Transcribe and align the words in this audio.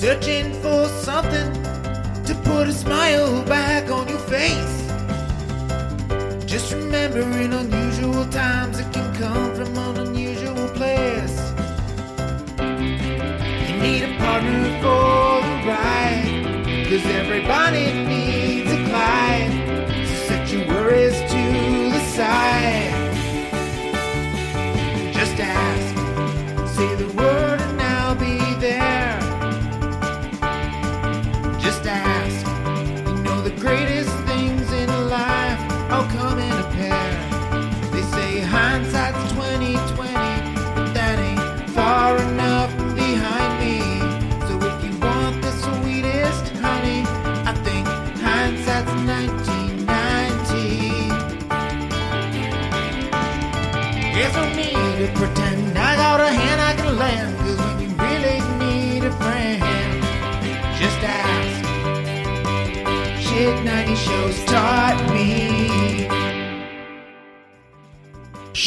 Searching 0.00 0.52
for 0.62 0.86
something 1.02 1.52
to 2.22 2.32
put 2.44 2.68
a 2.68 2.72
smile 2.72 3.42
back 3.46 3.90
on 3.90 4.06
your 4.06 4.20
face. 4.30 4.86
Just 6.46 6.72
remember, 6.72 7.22
in 7.22 7.52
unusual 7.52 8.24
times, 8.26 8.78
it 8.78 8.92
can 8.92 9.12
come 9.16 9.52
from 9.56 9.76
an 9.76 10.06
unusual 10.06 10.68
place. 10.68 11.36
You 13.68 13.74
need 13.82 14.04
a 14.04 14.16
partner 14.18 14.62
for 14.82 15.42
the 15.48 15.56
ride. 15.66 16.86
Cause 16.88 17.04
everybody 17.06 17.92
needs 17.92 18.27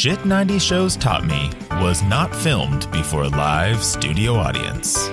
Shit 0.02 0.24
90 0.24 0.58
Shows 0.58 0.96
Taught 0.96 1.26
Me 1.26 1.48
was 1.80 2.02
not 2.02 2.34
filmed 2.34 2.90
before 2.90 3.22
a 3.22 3.28
live 3.28 3.84
studio 3.84 4.34
audience. 4.34 5.06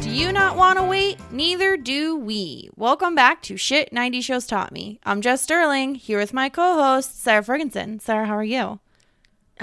Do 0.00 0.08
you 0.08 0.32
not 0.32 0.56
want 0.56 0.78
to 0.78 0.82
wait? 0.82 1.18
Neither 1.30 1.76
do 1.76 2.16
we. 2.16 2.70
Welcome 2.74 3.14
back 3.14 3.42
to 3.42 3.58
Shit 3.58 3.92
90 3.92 4.22
Shows 4.22 4.46
Taught 4.46 4.72
Me. 4.72 4.98
I'm 5.04 5.20
Jess 5.20 5.42
Sterling, 5.42 5.96
here 5.96 6.18
with 6.18 6.32
my 6.32 6.48
co 6.48 6.72
host, 6.72 7.22
Sarah 7.22 7.42
Ferguson. 7.42 8.00
Sarah, 8.00 8.24
how 8.24 8.38
are 8.38 8.42
you? 8.42 8.80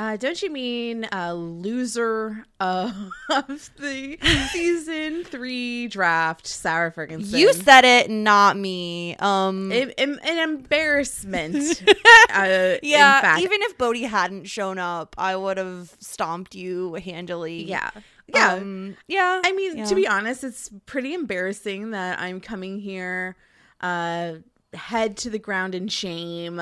Uh, 0.01 0.17
don't 0.17 0.41
you 0.41 0.49
mean 0.49 1.07
a 1.11 1.35
loser 1.35 2.43
of 2.59 2.91
the 3.29 4.17
season 4.51 5.23
three 5.23 5.87
draft, 5.89 6.47
Sarah 6.47 6.91
Ferguson? 6.91 7.37
You 7.37 7.53
said 7.53 7.85
it, 7.85 8.09
not 8.09 8.57
me. 8.57 9.15
Um, 9.17 9.71
An, 9.71 9.93
an, 9.99 10.17
embarrassment. 10.39 11.83
uh, 12.33 12.77
yeah, 12.81 13.17
in 13.17 13.21
fact. 13.21 13.41
even 13.43 13.61
if 13.61 13.77
Bodie 13.77 14.01
hadn't 14.01 14.45
shown 14.45 14.79
up, 14.79 15.13
I 15.19 15.35
would 15.35 15.57
have 15.57 15.95
stomped 15.99 16.55
you 16.55 16.95
handily. 16.95 17.63
yeah, 17.65 17.91
yeah. 18.25 18.53
Um, 18.53 18.97
yeah. 19.07 19.43
I 19.45 19.51
mean, 19.51 19.77
yeah. 19.77 19.85
to 19.85 19.93
be 19.93 20.07
honest, 20.07 20.43
it's 20.43 20.71
pretty 20.87 21.13
embarrassing 21.13 21.91
that 21.91 22.19
I'm 22.19 22.39
coming 22.41 22.79
here, 22.79 23.35
uh, 23.81 24.37
head 24.73 25.17
to 25.17 25.29
the 25.29 25.37
ground 25.37 25.75
in 25.75 25.89
shame, 25.89 26.59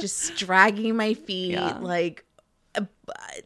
just 0.00 0.34
dragging 0.34 0.96
my 0.96 1.14
feet, 1.28 1.52
Yeah. 1.52 1.78
like. 1.78 2.24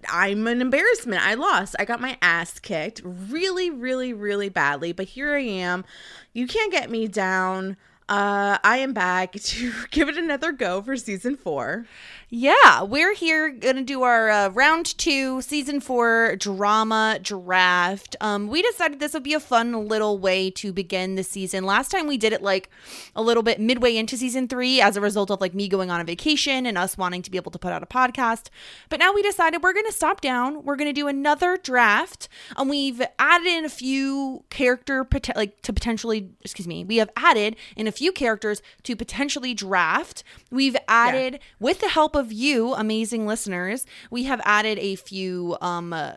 I'm 0.08 0.46
an 0.46 0.60
embarrassment. 0.60 1.26
I 1.26 1.34
lost. 1.34 1.76
I 1.78 1.84
got 1.84 2.00
my 2.00 2.18
ass 2.22 2.58
kicked 2.58 3.00
really, 3.04 3.70
really, 3.70 4.12
really 4.12 4.48
badly. 4.48 4.92
But 4.92 5.06
here 5.06 5.34
I 5.34 5.40
am. 5.40 5.84
You 6.32 6.46
can't 6.46 6.72
get 6.72 6.90
me 6.90 7.08
down. 7.08 7.76
Uh, 8.08 8.58
I 8.62 8.78
am 8.78 8.92
back 8.92 9.32
to 9.40 9.72
give 9.90 10.08
it 10.08 10.16
another 10.16 10.52
go 10.52 10.82
for 10.82 10.96
season 10.96 11.36
four. 11.36 11.86
Yeah, 12.28 12.82
we're 12.82 13.14
here 13.14 13.50
gonna 13.50 13.84
do 13.84 14.02
our 14.02 14.28
uh, 14.28 14.48
round 14.48 14.98
two, 14.98 15.40
season 15.42 15.78
four 15.78 16.34
drama 16.34 17.20
draft. 17.22 18.16
Um, 18.20 18.48
we 18.48 18.62
decided 18.62 18.98
this 18.98 19.14
would 19.14 19.22
be 19.22 19.34
a 19.34 19.38
fun 19.38 19.86
little 19.86 20.18
way 20.18 20.50
to 20.50 20.72
begin 20.72 21.14
the 21.14 21.22
season. 21.22 21.62
Last 21.62 21.92
time 21.92 22.08
we 22.08 22.16
did 22.16 22.32
it 22.32 22.42
like 22.42 22.68
a 23.14 23.22
little 23.22 23.44
bit 23.44 23.60
midway 23.60 23.94
into 23.96 24.16
season 24.16 24.48
three 24.48 24.80
as 24.80 24.96
a 24.96 25.00
result 25.00 25.30
of 25.30 25.40
like 25.40 25.54
me 25.54 25.68
going 25.68 25.88
on 25.88 26.00
a 26.00 26.04
vacation 26.04 26.66
and 26.66 26.76
us 26.76 26.98
wanting 26.98 27.22
to 27.22 27.30
be 27.30 27.38
able 27.38 27.52
to 27.52 27.60
put 27.60 27.70
out 27.70 27.84
a 27.84 27.86
podcast. 27.86 28.48
But 28.88 28.98
now 28.98 29.12
we 29.12 29.22
decided 29.22 29.62
we're 29.62 29.72
gonna 29.72 29.92
stop 29.92 30.20
down. 30.20 30.64
We're 30.64 30.74
gonna 30.74 30.92
do 30.92 31.06
another 31.06 31.56
draft. 31.56 32.28
And 32.56 32.68
we've 32.68 33.02
added 33.20 33.46
in 33.46 33.64
a 33.64 33.68
few 33.68 34.42
character 34.50 35.04
pot- 35.04 35.36
like 35.36 35.62
to 35.62 35.72
potentially 35.72 36.30
excuse 36.40 36.66
me. 36.66 36.82
We 36.82 36.96
have 36.96 37.10
added 37.16 37.54
in 37.76 37.86
a 37.86 37.92
few 37.92 38.10
characters 38.10 38.62
to 38.82 38.96
potentially 38.96 39.54
draft. 39.54 40.24
We've 40.50 40.76
added 40.88 41.38
with 41.60 41.78
the 41.78 41.88
help 41.88 42.15
of 42.16 42.32
you, 42.32 42.74
amazing 42.74 43.26
listeners, 43.26 43.86
we 44.10 44.24
have 44.24 44.40
added 44.44 44.78
a 44.78 44.96
few 44.96 45.56
um 45.60 45.92
uh, 45.92 46.14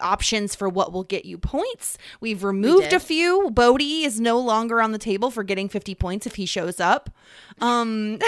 options 0.00 0.54
for 0.54 0.68
what 0.68 0.92
will 0.92 1.04
get 1.04 1.24
you 1.24 1.38
points. 1.38 1.98
We've 2.20 2.42
removed 2.42 2.90
did. 2.90 2.94
a 2.94 3.00
few. 3.00 3.50
Bodie 3.50 4.04
is 4.04 4.20
no 4.20 4.38
longer 4.38 4.80
on 4.80 4.92
the 4.92 4.98
table 4.98 5.30
for 5.30 5.42
getting 5.42 5.68
50 5.68 5.94
points 5.94 6.26
if 6.26 6.36
he 6.36 6.46
shows 6.46 6.80
up. 6.80 7.10
Um 7.60 8.18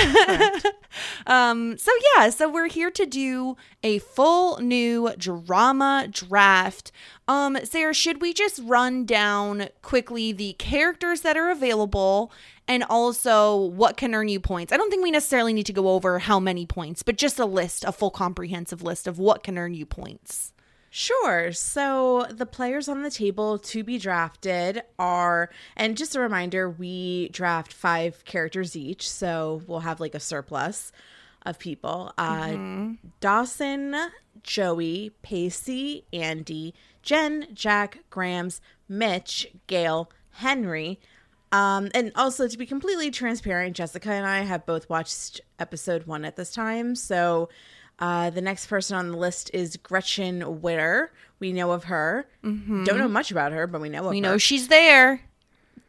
um 1.26 1.78
so 1.78 1.90
yeah, 2.16 2.30
so 2.30 2.48
we're 2.48 2.68
here 2.68 2.90
to 2.90 3.06
do 3.06 3.56
a 3.82 3.98
full 3.98 4.58
new 4.60 5.10
drama 5.16 6.06
draft. 6.10 6.92
Um 7.26 7.58
Sarah, 7.64 7.94
should 7.94 8.20
we 8.20 8.32
just 8.32 8.60
run 8.62 9.04
down 9.04 9.68
quickly 9.80 10.32
the 10.32 10.54
characters 10.54 11.22
that 11.22 11.36
are 11.36 11.50
available 11.50 12.32
and 12.68 12.84
also 12.88 13.56
what 13.56 13.96
can 13.96 14.14
earn 14.14 14.28
you 14.28 14.40
points? 14.40 14.72
I 14.72 14.76
don't 14.76 14.90
think 14.90 15.02
we 15.02 15.10
necessarily 15.10 15.52
need 15.52 15.66
to 15.66 15.72
go 15.72 15.88
over 15.88 16.20
how 16.20 16.38
many 16.38 16.66
points, 16.66 17.02
but 17.02 17.16
just 17.16 17.38
a 17.38 17.46
list, 17.46 17.84
a 17.84 17.92
full 17.92 18.10
comprehensive 18.10 18.82
list 18.82 19.06
of 19.06 19.18
what 19.18 19.42
can 19.42 19.58
earn 19.58 19.74
you 19.74 19.86
points. 19.86 20.52
Sure. 20.94 21.52
So 21.52 22.26
the 22.28 22.44
players 22.44 22.86
on 22.86 23.02
the 23.02 23.10
table 23.10 23.56
to 23.60 23.82
be 23.82 23.96
drafted 23.96 24.82
are, 24.98 25.48
and 25.74 25.96
just 25.96 26.14
a 26.14 26.20
reminder, 26.20 26.68
we 26.68 27.30
draft 27.30 27.72
five 27.72 28.22
characters 28.26 28.76
each, 28.76 29.08
so 29.08 29.62
we'll 29.66 29.80
have 29.80 30.00
like 30.00 30.14
a 30.14 30.20
surplus 30.20 30.92
of 31.46 31.58
people. 31.58 32.12
Uh, 32.18 32.90
Dawson, 33.20 33.96
Joey, 34.42 35.12
Pacey, 35.22 36.04
Andy, 36.12 36.74
Jen, 37.00 37.46
Jack, 37.54 38.00
Grams, 38.10 38.60
Mitch, 38.86 39.48
Gail, 39.68 40.10
Henry. 40.32 41.00
Um, 41.52 41.88
and 41.94 42.12
also 42.16 42.46
to 42.46 42.58
be 42.58 42.66
completely 42.66 43.10
transparent, 43.10 43.76
Jessica 43.76 44.12
and 44.12 44.26
I 44.26 44.40
have 44.40 44.66
both 44.66 44.90
watched 44.90 45.40
episode 45.58 46.06
one 46.06 46.26
at 46.26 46.36
this 46.36 46.52
time, 46.52 46.94
so. 46.94 47.48
Uh, 48.02 48.30
the 48.30 48.40
next 48.40 48.66
person 48.66 48.96
on 48.96 49.12
the 49.12 49.16
list 49.16 49.48
is 49.54 49.76
Gretchen 49.76 50.60
Witter. 50.60 51.12
We 51.38 51.52
know 51.52 51.70
of 51.70 51.84
her. 51.84 52.26
Don't 52.42 52.84
know 52.98 53.06
much 53.06 53.30
about 53.30 53.52
her, 53.52 53.68
but 53.68 53.80
we 53.80 53.88
know 53.88 54.04
of 54.06 54.10
We 54.10 54.16
her. 54.18 54.22
know 54.22 54.38
she's 54.38 54.66
there. 54.66 55.20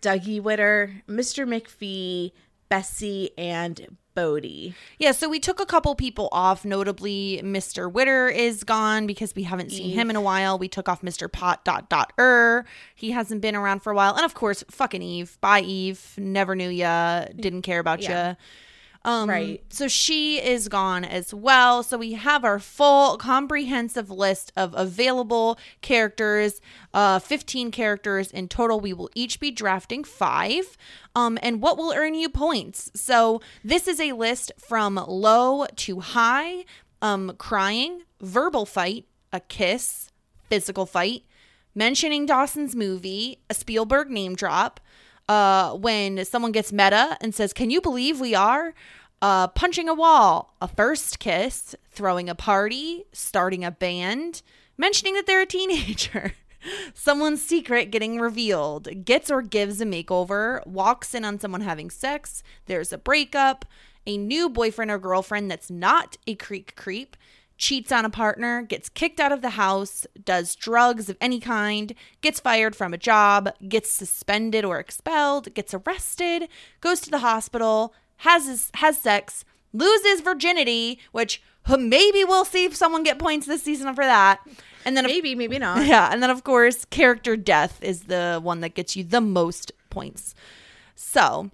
Dougie 0.04 0.40
Witter, 0.42 1.02
Mr. 1.10 1.48
McPhee, 1.48 2.32
Bessie, 2.70 3.32
and 3.36 3.98
Bodie. 4.14 4.76
Yeah, 5.00 5.12
so 5.12 5.28
we 5.28 5.40
took 5.40 5.60
a 5.60 5.66
couple 5.66 5.96
people 5.96 6.30
off. 6.32 6.64
Notably, 6.66 7.42
Mr. 7.44 7.92
Witter 7.92 8.28
is 8.30 8.64
gone 8.64 9.08
because 9.08 9.34
we 9.34 9.42
haven't 9.44 9.72
seen 9.72 9.90
him 9.92 10.12
in 10.12 10.16
a 10.16 10.22
while. 10.22 10.60
We 10.60 10.68
took 10.68 10.88
off 10.88 11.02
Mr. 11.02 11.32
Pot 11.32 11.66
dot 11.66 11.90
dot 11.90 12.14
er. 12.20 12.64
He 12.94 13.10
hasn't 13.10 13.42
been 13.42 13.56
around 13.56 13.80
for 13.82 13.92
a 13.92 13.96
while, 13.96 14.14
and 14.16 14.24
of 14.26 14.36
course, 14.36 14.64
fucking 14.70 15.02
Eve. 15.02 15.38
Bye, 15.42 15.62
Eve. 15.62 16.14
Never 16.18 16.56
knew 16.56 16.70
ya. 16.70 17.26
Didn't 17.36 17.64
care 17.64 17.80
about 17.80 18.02
Yeah. 18.04 18.28
ya. 18.30 18.36
Um, 19.06 19.30
Right. 19.30 19.62
So 19.70 19.88
she 19.88 20.42
is 20.42 20.70
gone 20.70 21.04
as 21.04 21.34
well. 21.34 21.84
So 21.84 21.98
we 21.98 22.14
have 22.14 22.46
our 22.46 22.60
full 22.60 23.18
comprehensive 23.18 24.10
list 24.10 24.52
of 24.56 24.74
available 24.78 25.60
characters, 25.82 26.62
uh, 26.94 27.20
15 27.20 27.72
characters 27.72 28.32
in 28.32 28.48
total. 28.48 28.80
We 28.80 28.94
will 28.94 29.10
each 29.14 29.40
be 29.40 29.52
drafting 29.52 30.04
five. 30.04 30.78
Um, 31.16 31.38
and 31.42 31.62
what 31.62 31.78
will 31.78 31.94
earn 31.94 32.16
you 32.16 32.30
points? 32.30 32.92
So 32.96 33.42
this 33.64 33.88
is 33.88 34.00
a 34.00 34.14
list 34.14 34.52
from 34.58 34.96
low 34.96 35.66
to 35.66 36.00
high 36.00 36.64
um, 37.02 37.34
crying, 37.38 38.04
verbal 38.22 38.66
fight, 38.66 39.06
a 39.34 39.42
kiss, 39.42 40.10
physical 40.50 40.86
fight, 40.86 41.24
mentioning 41.76 42.26
Dawson's 42.26 42.76
movie, 42.76 43.40
a 43.50 43.54
Spielberg 43.54 44.10
name 44.10 44.36
drop, 44.36 44.80
uh, 45.30 45.74
when 45.74 46.24
someone 46.26 46.52
gets 46.52 46.72
meta 46.72 47.18
and 47.22 47.34
says, 47.34 47.54
Can 47.54 47.70
you 47.70 47.82
believe 47.82 48.20
we 48.20 48.36
are? 48.36 48.74
Uh, 49.22 49.48
punching 49.48 49.88
a 49.88 49.94
wall, 49.94 50.54
a 50.62 50.68
first 50.68 51.18
kiss, 51.20 51.76
throwing 51.90 52.28
a 52.30 52.36
party, 52.36 53.06
starting 53.14 53.64
a 53.64 53.72
band, 53.72 54.42
mentioning 54.78 55.14
that 55.14 55.26
they're 55.26 55.42
a 55.42 55.46
teenager. 55.46 56.34
Someone's 56.94 57.42
secret 57.42 57.92
getting 57.92 58.20
revealed, 58.20 59.06
gets 59.06 59.32
or 59.32 59.42
gives 59.42 59.80
a 59.80 59.86
makeover, 59.86 60.66
walks 60.68 61.14
in 61.14 61.24
on 61.24 61.40
someone 61.40 61.62
having 61.62 61.90
sex, 61.90 62.44
there's 62.66 62.92
a 62.92 62.98
breakup, 62.98 63.66
a 64.06 64.18
new 64.18 64.50
boyfriend 64.50 64.92
or 64.92 64.98
girlfriend 64.98 65.50
that's 65.50 65.70
not 65.70 66.18
a 66.28 66.36
creek 66.36 66.76
creep, 66.76 67.16
cheats 67.58 67.92
on 67.92 68.06
a 68.06 68.10
partner, 68.10 68.62
gets 68.62 68.90
kicked 68.90 69.20
out 69.20 69.32
of 69.32 69.42
the 69.42 69.52
house, 69.52 70.06
does 70.24 70.56
drugs 70.56 71.10
of 71.10 71.18
any 71.22 71.40
kind, 71.40 71.94
gets 72.22 72.40
fired 72.40 72.76
from 72.76 72.94
a 72.94 72.98
job, 72.98 73.50
gets 73.68 73.92
suspended 73.92 74.66
or 74.66 74.80
expelled, 74.80 75.54
gets 75.54 75.74
arrested, 75.74 76.48
goes 76.82 77.00
to 77.02 77.10
the 77.10 77.20
hospital, 77.20 77.94
has 78.18 78.48
his, 78.48 78.72
has 78.76 78.98
sex, 78.98 79.46
loses 79.72 80.22
virginity, 80.22 81.00
which 81.12 81.42
maybe 81.78 82.24
we'll 82.24 82.46
see 82.46 82.66
if 82.66 82.76
someone 82.76 83.04
get 83.04 83.20
points 83.20 83.48
this 83.48 83.64
season 83.64 83.94
for 83.96 84.04
that. 84.04 84.40
And 84.86 84.98
then 84.98 85.06
Maybe, 85.06 85.34
maybe 85.36 85.60
not. 85.60 85.86
yeah, 85.86 86.10
and 86.12 86.22
then 86.22 86.30
of 86.30 86.44
course, 86.44 86.86
character 86.86 87.38
death 87.38 87.82
is 87.82 88.04
the 88.04 88.40
one 88.44 88.60
that 88.62 88.76
gets 88.76 88.96
you 88.96 89.04
the 89.04 89.22
most 89.22 89.72
points. 89.90 90.36
So, 90.96 91.52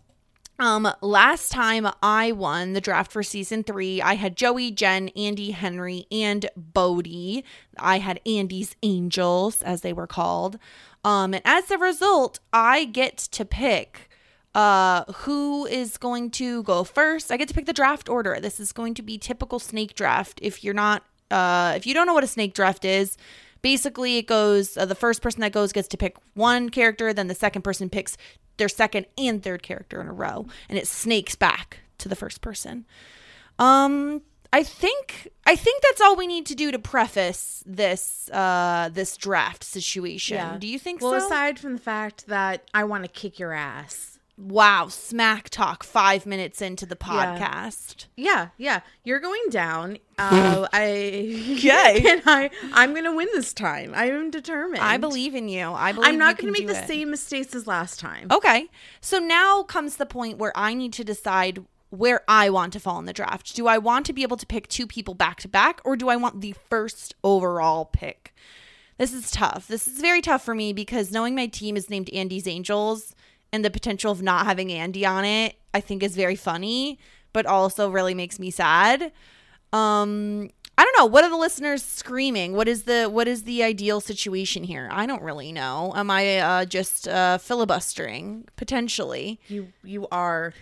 um, 0.59 0.91
last 1.01 1.51
time 1.51 1.87
I 2.03 2.31
won 2.31 2.73
the 2.73 2.81
draft 2.81 3.11
for 3.11 3.23
season 3.23 3.63
three, 3.63 4.01
I 4.01 4.15
had 4.15 4.35
Joey, 4.35 4.71
Jen, 4.71 5.09
Andy, 5.09 5.51
Henry, 5.51 6.05
and 6.11 6.49
Bodie. 6.55 7.43
I 7.77 7.99
had 7.99 8.19
Andy's 8.25 8.75
Angels, 8.83 9.61
as 9.61 9.81
they 9.81 9.93
were 9.93 10.07
called. 10.07 10.59
Um, 11.03 11.33
and 11.33 11.41
as 11.45 11.71
a 11.71 11.77
result, 11.77 12.39
I 12.51 12.85
get 12.85 13.17
to 13.17 13.45
pick 13.45 14.09
uh 14.55 15.03
who 15.13 15.67
is 15.67 15.97
going 15.97 16.31
to 16.31 16.63
go 16.63 16.83
first. 16.83 17.31
I 17.31 17.37
get 17.37 17.47
to 17.49 17.53
pick 17.53 17.67
the 17.67 17.73
draft 17.73 18.09
order. 18.09 18.39
This 18.39 18.59
is 18.59 18.71
going 18.71 18.95
to 18.95 19.03
be 19.03 19.17
typical 19.17 19.59
snake 19.59 19.93
draft. 19.93 20.39
If 20.41 20.63
you're 20.63 20.73
not 20.73 21.03
uh 21.29 21.73
if 21.75 21.85
you 21.85 21.93
don't 21.93 22.07
know 22.07 22.15
what 22.15 22.23
a 22.23 22.27
snake 22.27 22.55
draft 22.55 22.83
is, 22.83 23.15
basically 23.61 24.17
it 24.17 24.27
goes 24.27 24.77
uh, 24.77 24.85
the 24.85 24.95
first 24.95 25.21
person 25.21 25.41
that 25.41 25.51
goes 25.51 25.71
gets 25.71 25.87
to 25.89 25.97
pick 25.97 26.17
one 26.33 26.69
character, 26.69 27.13
then 27.13 27.27
the 27.27 27.35
second 27.35 27.61
person 27.61 27.89
picks 27.89 28.17
their 28.57 28.69
second 28.69 29.05
and 29.17 29.41
third 29.41 29.63
character 29.63 30.01
in 30.01 30.07
a 30.07 30.13
row 30.13 30.45
and 30.67 30.77
it 30.77 30.87
snakes 30.87 31.35
back 31.35 31.79
to 31.97 32.09
the 32.09 32.15
first 32.15 32.41
person. 32.41 32.85
Um 33.57 34.21
I 34.51 34.63
think 34.63 35.29
I 35.45 35.55
think 35.55 35.83
that's 35.83 36.01
all 36.01 36.15
we 36.15 36.25
need 36.25 36.47
to 36.47 36.55
do 36.55 36.71
to 36.71 36.79
preface 36.79 37.63
this 37.65 38.29
uh 38.31 38.89
this 38.91 39.15
draft 39.15 39.63
situation. 39.63 40.59
Do 40.59 40.67
you 40.67 40.79
think 40.79 41.01
well, 41.01 41.19
so? 41.19 41.25
aside 41.25 41.59
from 41.59 41.73
the 41.73 41.81
fact 41.81 42.27
that 42.27 42.63
I 42.73 42.83
want 42.83 43.03
to 43.03 43.09
kick 43.09 43.37
your 43.37 43.53
ass. 43.53 44.08
Wow, 44.39 44.87
smack 44.87 45.49
talk 45.49 45.83
5 45.83 46.25
minutes 46.25 46.61
into 46.61 46.85
the 46.85 46.95
podcast. 46.95 48.05
Yeah, 48.15 48.49
yeah. 48.57 48.81
You're 49.03 49.19
going 49.19 49.43
down. 49.49 49.97
Uh, 50.21 50.67
I 50.73 51.55
Okay. 51.57 52.03
and 52.09 52.21
I 52.25 52.49
I'm 52.73 52.93
gonna 52.93 53.15
win 53.15 53.29
this 53.33 53.53
time. 53.53 53.93
I 53.95 54.09
am 54.09 54.29
determined. 54.29 54.83
I 54.83 54.97
believe 54.97 55.33
in 55.33 55.47
you. 55.47 55.71
I 55.71 55.93
believe 55.93 56.09
in 56.09 56.13
you. 56.15 56.15
I'm 56.15 56.19
not 56.19 56.37
going 56.37 56.51
gonna 56.51 56.57
to 56.57 56.73
make 56.73 56.81
the 56.81 56.87
same 56.87 57.09
mistakes 57.09 57.55
as 57.55 57.67
last 57.67 58.01
time. 58.01 58.27
Okay. 58.29 58.67
So 58.99 59.17
now 59.19 59.63
comes 59.63 59.95
the 59.95 60.05
point 60.05 60.37
where 60.37 60.51
I 60.57 60.73
need 60.73 60.91
to 60.91 61.05
decide 61.05 61.63
where 61.89 62.21
I 62.27 62.49
want 62.49 62.73
to 62.73 62.81
fall 62.81 62.99
in 62.99 63.05
the 63.05 63.13
draft. 63.13 63.55
Do 63.55 63.67
I 63.67 63.77
want 63.77 64.05
to 64.07 64.13
be 64.13 64.23
able 64.23 64.35
to 64.35 64.45
pick 64.45 64.67
two 64.67 64.85
people 64.85 65.13
back 65.13 65.39
to 65.39 65.47
back 65.47 65.79
or 65.85 65.95
do 65.95 66.09
I 66.09 66.17
want 66.17 66.41
the 66.41 66.53
first 66.69 67.15
overall 67.23 67.85
pick? 67.85 68.33
This 68.97 69.13
is 69.13 69.31
tough. 69.31 69.67
This 69.69 69.87
is 69.87 70.01
very 70.01 70.21
tough 70.21 70.43
for 70.43 70.53
me 70.53 70.73
because 70.73 71.13
knowing 71.13 71.33
my 71.33 71.47
team 71.47 71.77
is 71.77 71.89
named 71.89 72.09
Andy's 72.09 72.45
Angels 72.45 73.15
and 73.51 73.63
the 73.65 73.69
potential 73.69 74.11
of 74.11 74.21
not 74.21 74.45
having 74.45 74.71
Andy 74.71 75.05
on 75.05 75.25
it, 75.25 75.55
I 75.73 75.81
think 75.81 76.03
is 76.03 76.15
very 76.15 76.35
funny, 76.35 76.99
but 77.33 77.45
also 77.45 77.89
really 77.89 78.13
makes 78.13 78.39
me 78.39 78.51
sad. 78.51 79.11
Um 79.71 80.49
I 80.79 80.83
don't 80.85 80.97
know. 80.97 81.07
What 81.07 81.25
are 81.25 81.29
the 81.29 81.35
listeners 81.35 81.83
screaming? 81.83 82.53
What 82.53 82.69
is 82.69 82.83
the 82.83 83.07
what 83.07 83.27
is 83.27 83.43
the 83.43 83.63
ideal 83.63 83.99
situation 83.99 84.63
here? 84.63 84.87
I 84.89 85.05
don't 85.07 85.21
really 85.21 85.51
know. 85.51 85.91
Am 85.93 86.09
I 86.09 86.37
uh, 86.37 86.63
just 86.63 87.05
uh, 87.05 87.37
filibustering 87.37 88.45
potentially? 88.55 89.41
You 89.49 89.67
you 89.83 90.07
are. 90.09 90.53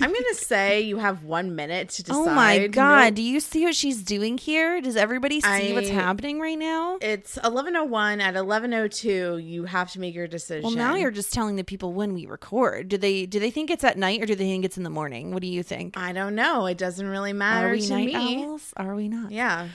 I'm 0.00 0.14
gonna 0.14 0.32
say 0.34 0.80
you 0.80 0.96
have 0.96 1.24
one 1.24 1.54
minute 1.54 1.90
to 1.90 2.02
decide. 2.02 2.16
Oh 2.18 2.24
my 2.34 2.56
No, 2.56 2.68
god! 2.68 3.14
Do 3.16 3.22
you 3.22 3.38
see 3.38 3.64
what 3.66 3.76
she's 3.76 4.02
doing 4.02 4.38
here? 4.38 4.80
Does 4.80 4.96
everybody 4.96 5.42
see 5.42 5.74
what's 5.74 5.90
happening 5.90 6.40
right 6.40 6.58
now? 6.58 6.96
It's 7.02 7.36
11:01. 7.36 8.20
At 8.22 8.34
11:02, 8.34 9.44
you 9.46 9.64
have 9.64 9.92
to 9.92 10.00
make 10.00 10.14
your 10.14 10.26
decision. 10.26 10.62
Well, 10.62 10.74
now 10.74 10.94
you're 10.94 11.10
just 11.10 11.34
telling 11.34 11.56
the 11.56 11.64
people 11.64 11.92
when 11.92 12.14
we 12.14 12.24
record. 12.24 12.88
Do 12.88 12.96
they 12.96 13.26
do 13.26 13.38
they 13.38 13.50
think 13.50 13.68
it's 13.70 13.84
at 13.84 13.98
night 13.98 14.22
or 14.22 14.26
do 14.26 14.34
they 14.34 14.44
think 14.44 14.64
it's 14.64 14.78
in 14.78 14.84
the 14.84 14.90
morning? 14.90 15.32
What 15.32 15.42
do 15.42 15.48
you 15.48 15.62
think? 15.62 15.98
I 15.98 16.14
don't 16.14 16.34
know. 16.34 16.64
It 16.64 16.78
doesn't 16.78 17.06
really 17.06 17.34
matter 17.34 17.68
Are 17.68 17.72
we 17.72 17.82
to 17.82 17.90
night 17.92 18.06
me. 18.06 18.42
owls? 18.42 18.72
Are 18.78 18.94
we 18.94 19.08
not? 19.08 19.30
Yeah. 19.30 19.65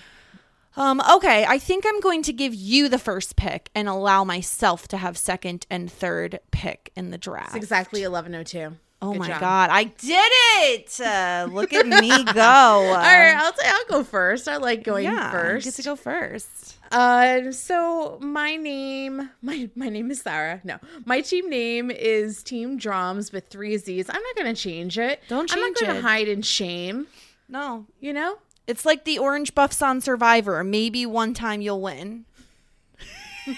Um, 0.77 1.01
okay, 1.15 1.45
I 1.45 1.57
think 1.59 1.85
I'm 1.87 1.99
going 1.99 2.23
to 2.23 2.33
give 2.33 2.53
you 2.55 2.87
the 2.87 2.97
first 2.99 3.35
pick 3.35 3.69
and 3.75 3.87
allow 3.89 4.23
myself 4.23 4.87
to 4.89 4.97
have 4.97 5.17
second 5.17 5.65
and 5.69 5.91
third 5.91 6.39
pick 6.51 6.91
in 6.95 7.11
the 7.11 7.17
draft. 7.17 7.49
It's 7.49 7.55
exactly 7.55 8.01
11:02. 8.01 8.77
Oh 9.03 9.13
Good 9.13 9.19
my 9.19 9.27
job. 9.29 9.39
god, 9.39 9.69
I 9.71 9.85
did 9.85 10.31
it! 10.63 11.01
Uh, 11.01 11.47
look 11.51 11.73
at 11.73 11.87
me 11.87 12.09
go. 12.33 12.41
All 12.41 12.93
right, 12.93 13.33
I'll 13.35 13.53
say 13.55 13.67
I'll 13.67 13.85
go 13.89 14.03
first. 14.03 14.47
I 14.47 14.57
like 14.57 14.83
going 14.83 15.05
yeah, 15.05 15.31
first. 15.31 15.65
Get 15.65 15.73
to 15.75 15.81
go 15.83 15.95
first. 15.95 16.77
Uh, 16.91 17.51
so 17.51 18.19
my 18.21 18.55
name, 18.57 19.29
my 19.41 19.69
my 19.75 19.89
name 19.89 20.11
is 20.11 20.21
Sarah. 20.21 20.61
No, 20.63 20.77
my 21.05 21.21
team 21.21 21.49
name 21.49 21.89
is 21.89 22.43
Team 22.43 22.77
Drums 22.77 23.31
with 23.31 23.47
three 23.47 23.75
Z's. 23.77 24.07
I'm 24.07 24.21
not 24.21 24.35
gonna 24.37 24.53
change 24.53 24.99
it. 24.99 25.21
Don't 25.27 25.49
change 25.49 25.51
it. 25.51 25.65
I'm 25.65 25.71
not 25.73 25.79
gonna 25.81 25.99
it. 25.99 26.03
hide 26.03 26.27
in 26.27 26.43
shame. 26.43 27.07
No, 27.49 27.87
You 27.99 28.13
know. 28.13 28.37
It's 28.67 28.85
like 28.85 29.05
the 29.05 29.17
orange 29.19 29.53
buffs 29.55 29.81
on 29.81 30.01
Survivor. 30.01 30.63
Maybe 30.63 31.05
one 31.05 31.33
time 31.33 31.61
you'll 31.61 31.81
win. 31.81 32.25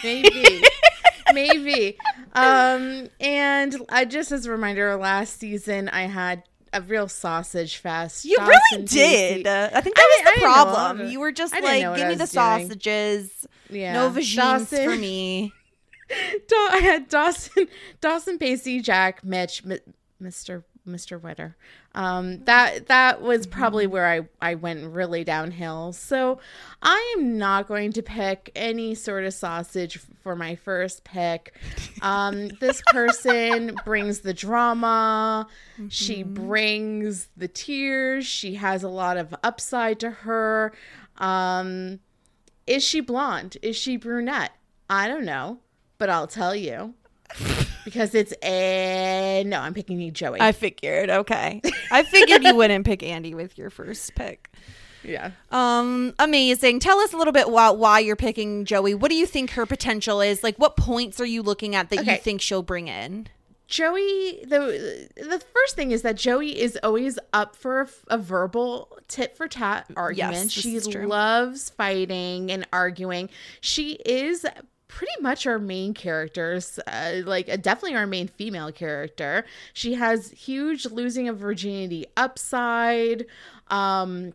Maybe. 0.03 0.63
Maybe. 1.33 1.97
Um, 2.33 3.09
and 3.19 3.75
I 3.89 4.05
just 4.05 4.31
as 4.31 4.45
a 4.45 4.51
reminder, 4.51 4.95
last 4.95 5.39
season 5.39 5.89
I 5.89 6.03
had 6.03 6.43
a 6.71 6.81
real 6.81 7.07
sausage 7.07 7.77
fest. 7.77 8.25
You 8.25 8.37
really 8.39 8.85
did. 8.85 9.47
Uh, 9.47 9.69
I 9.73 9.81
think 9.81 9.95
that 9.95 10.03
I 10.03 10.23
was 10.23 10.33
the 10.33 10.45
I 10.45 10.51
problem. 10.51 11.09
You 11.09 11.19
were 11.19 11.31
just 11.31 11.53
like, 11.53 11.81
give 11.95 12.07
me 12.07 12.15
the 12.15 12.23
was 12.23 12.31
doing." 12.31 12.69
sausages. 12.69 13.47
Yeah. 13.69 13.93
No 13.93 14.09
vagines 14.09 14.69
for 14.69 14.95
me. 14.95 15.53
I 16.11 16.79
had 16.81 17.07
Dawson, 17.09 17.67
Dawson 18.01 18.37
Pacey, 18.37 18.81
Jack, 18.81 19.23
Mitch, 19.23 19.63
Mi- 19.63 19.79
Mr. 20.21 20.63
Mr. 20.87 21.19
Witter. 21.19 21.55
Um, 21.95 22.43
that 22.45 22.87
that 22.87 23.21
was 23.21 23.45
probably 23.45 23.85
where 23.85 24.07
I 24.07 24.21
I 24.41 24.55
went 24.55 24.83
really 24.85 25.23
downhill. 25.23 25.93
So 25.93 26.39
I 26.81 27.15
am 27.17 27.37
not 27.37 27.67
going 27.67 27.91
to 27.93 28.01
pick 28.01 28.51
any 28.55 28.95
sort 28.95 29.25
of 29.25 29.33
sausage 29.33 29.99
for 30.21 30.35
my 30.35 30.55
first 30.55 31.03
pick. 31.03 31.53
Um, 32.01 32.49
this 32.59 32.81
person 32.91 33.75
brings 33.85 34.21
the 34.21 34.33
drama. 34.33 35.47
She 35.89 36.23
brings 36.23 37.29
the 37.37 37.47
tears. 37.47 38.25
She 38.25 38.55
has 38.55 38.83
a 38.83 38.89
lot 38.89 39.17
of 39.17 39.35
upside 39.43 39.99
to 39.99 40.09
her. 40.09 40.73
Um, 41.17 41.99
is 42.65 42.83
she 42.83 43.01
blonde? 43.01 43.57
Is 43.61 43.75
she 43.75 43.97
brunette? 43.97 44.53
I 44.89 45.07
don't 45.07 45.25
know, 45.25 45.59
but 45.97 46.09
I'll 46.09 46.27
tell 46.27 46.55
you 46.55 46.95
because 47.85 48.15
it's 48.15 48.33
a 48.43 49.43
no. 49.45 49.59
I'm 49.59 49.73
picking 49.73 49.99
you, 49.99 50.11
Joey. 50.11 50.39
I 50.41 50.51
figured. 50.51 51.09
Okay, 51.09 51.61
I 51.91 52.03
figured 52.03 52.43
you 52.43 52.55
wouldn't 52.55 52.85
pick 52.85 53.03
Andy 53.03 53.35
with 53.35 53.57
your 53.57 53.69
first 53.69 54.15
pick. 54.15 54.49
yeah. 55.03 55.31
Um, 55.51 56.13
amazing. 56.19 56.79
Tell 56.79 56.99
us 56.99 57.13
a 57.13 57.17
little 57.17 57.33
bit 57.33 57.47
about 57.47 57.77
why 57.77 57.99
you're 57.99 58.15
picking 58.15 58.65
Joey. 58.65 58.93
What 58.93 59.09
do 59.09 59.15
you 59.15 59.25
think 59.25 59.51
her 59.51 59.65
potential 59.65 60.21
is? 60.21 60.43
Like, 60.43 60.57
what 60.57 60.77
points 60.77 61.19
are 61.19 61.25
you 61.25 61.41
looking 61.41 61.75
at 61.75 61.89
that 61.89 62.05
you 62.05 62.15
think 62.17 62.41
she'll 62.41 62.63
bring 62.63 62.87
in? 62.87 63.27
Joey, 63.67 64.43
the 64.45 65.09
the 65.15 65.41
first 65.53 65.75
thing 65.75 65.91
is 65.91 66.03
that 66.03 66.15
Joey 66.15 66.59
is 66.59 66.77
always 66.83 67.17
up 67.31 67.55
for 67.55 67.81
a, 67.81 67.87
a 68.09 68.17
verbal 68.19 68.99
tit 69.07 69.35
for 69.35 69.47
tat 69.47 69.87
argument. 69.95 70.53
this 70.53 70.53
she 70.53 70.79
loves 70.79 71.69
fighting 71.71 72.51
and 72.51 72.67
arguing. 72.71 73.29
She 73.61 73.93
is 74.05 74.45
pretty 74.93 75.21
much 75.21 75.47
our 75.47 75.57
main 75.57 75.91
characters, 75.95 76.79
uh, 76.85 77.21
like 77.25 77.49
uh, 77.49 77.55
definitely 77.55 77.97
our 77.97 78.05
main 78.05 78.27
female 78.27 78.71
character. 78.71 79.43
She 79.73 79.95
has 79.95 80.29
huge 80.29 80.85
losing 80.85 81.27
of 81.27 81.37
virginity 81.39 82.05
upside, 82.15 83.25
um, 83.69 84.33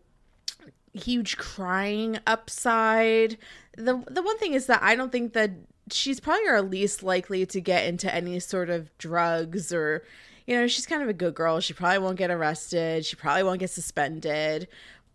huge 0.92 1.36
crying 1.36 2.18
upside. 2.26 3.38
The 3.76 4.02
the 4.10 4.22
one 4.22 4.38
thing 4.38 4.54
is 4.54 4.66
that 4.66 4.82
I 4.82 4.96
don't 4.96 5.12
think 5.12 5.32
that 5.34 5.52
she's 5.92 6.18
probably 6.18 6.48
our 6.48 6.60
least 6.60 7.04
likely 7.04 7.46
to 7.46 7.60
get 7.60 7.86
into 7.86 8.12
any 8.12 8.40
sort 8.40 8.68
of 8.68 8.96
drugs 8.98 9.72
or 9.72 10.02
you 10.48 10.56
know, 10.56 10.66
she's 10.66 10.86
kind 10.86 11.02
of 11.02 11.10
a 11.10 11.12
good 11.12 11.34
girl. 11.34 11.60
She 11.60 11.74
probably 11.74 11.98
won't 11.98 12.16
get 12.16 12.30
arrested. 12.30 13.04
She 13.04 13.16
probably 13.16 13.42
won't 13.42 13.60
get 13.60 13.68
suspended. 13.68 14.66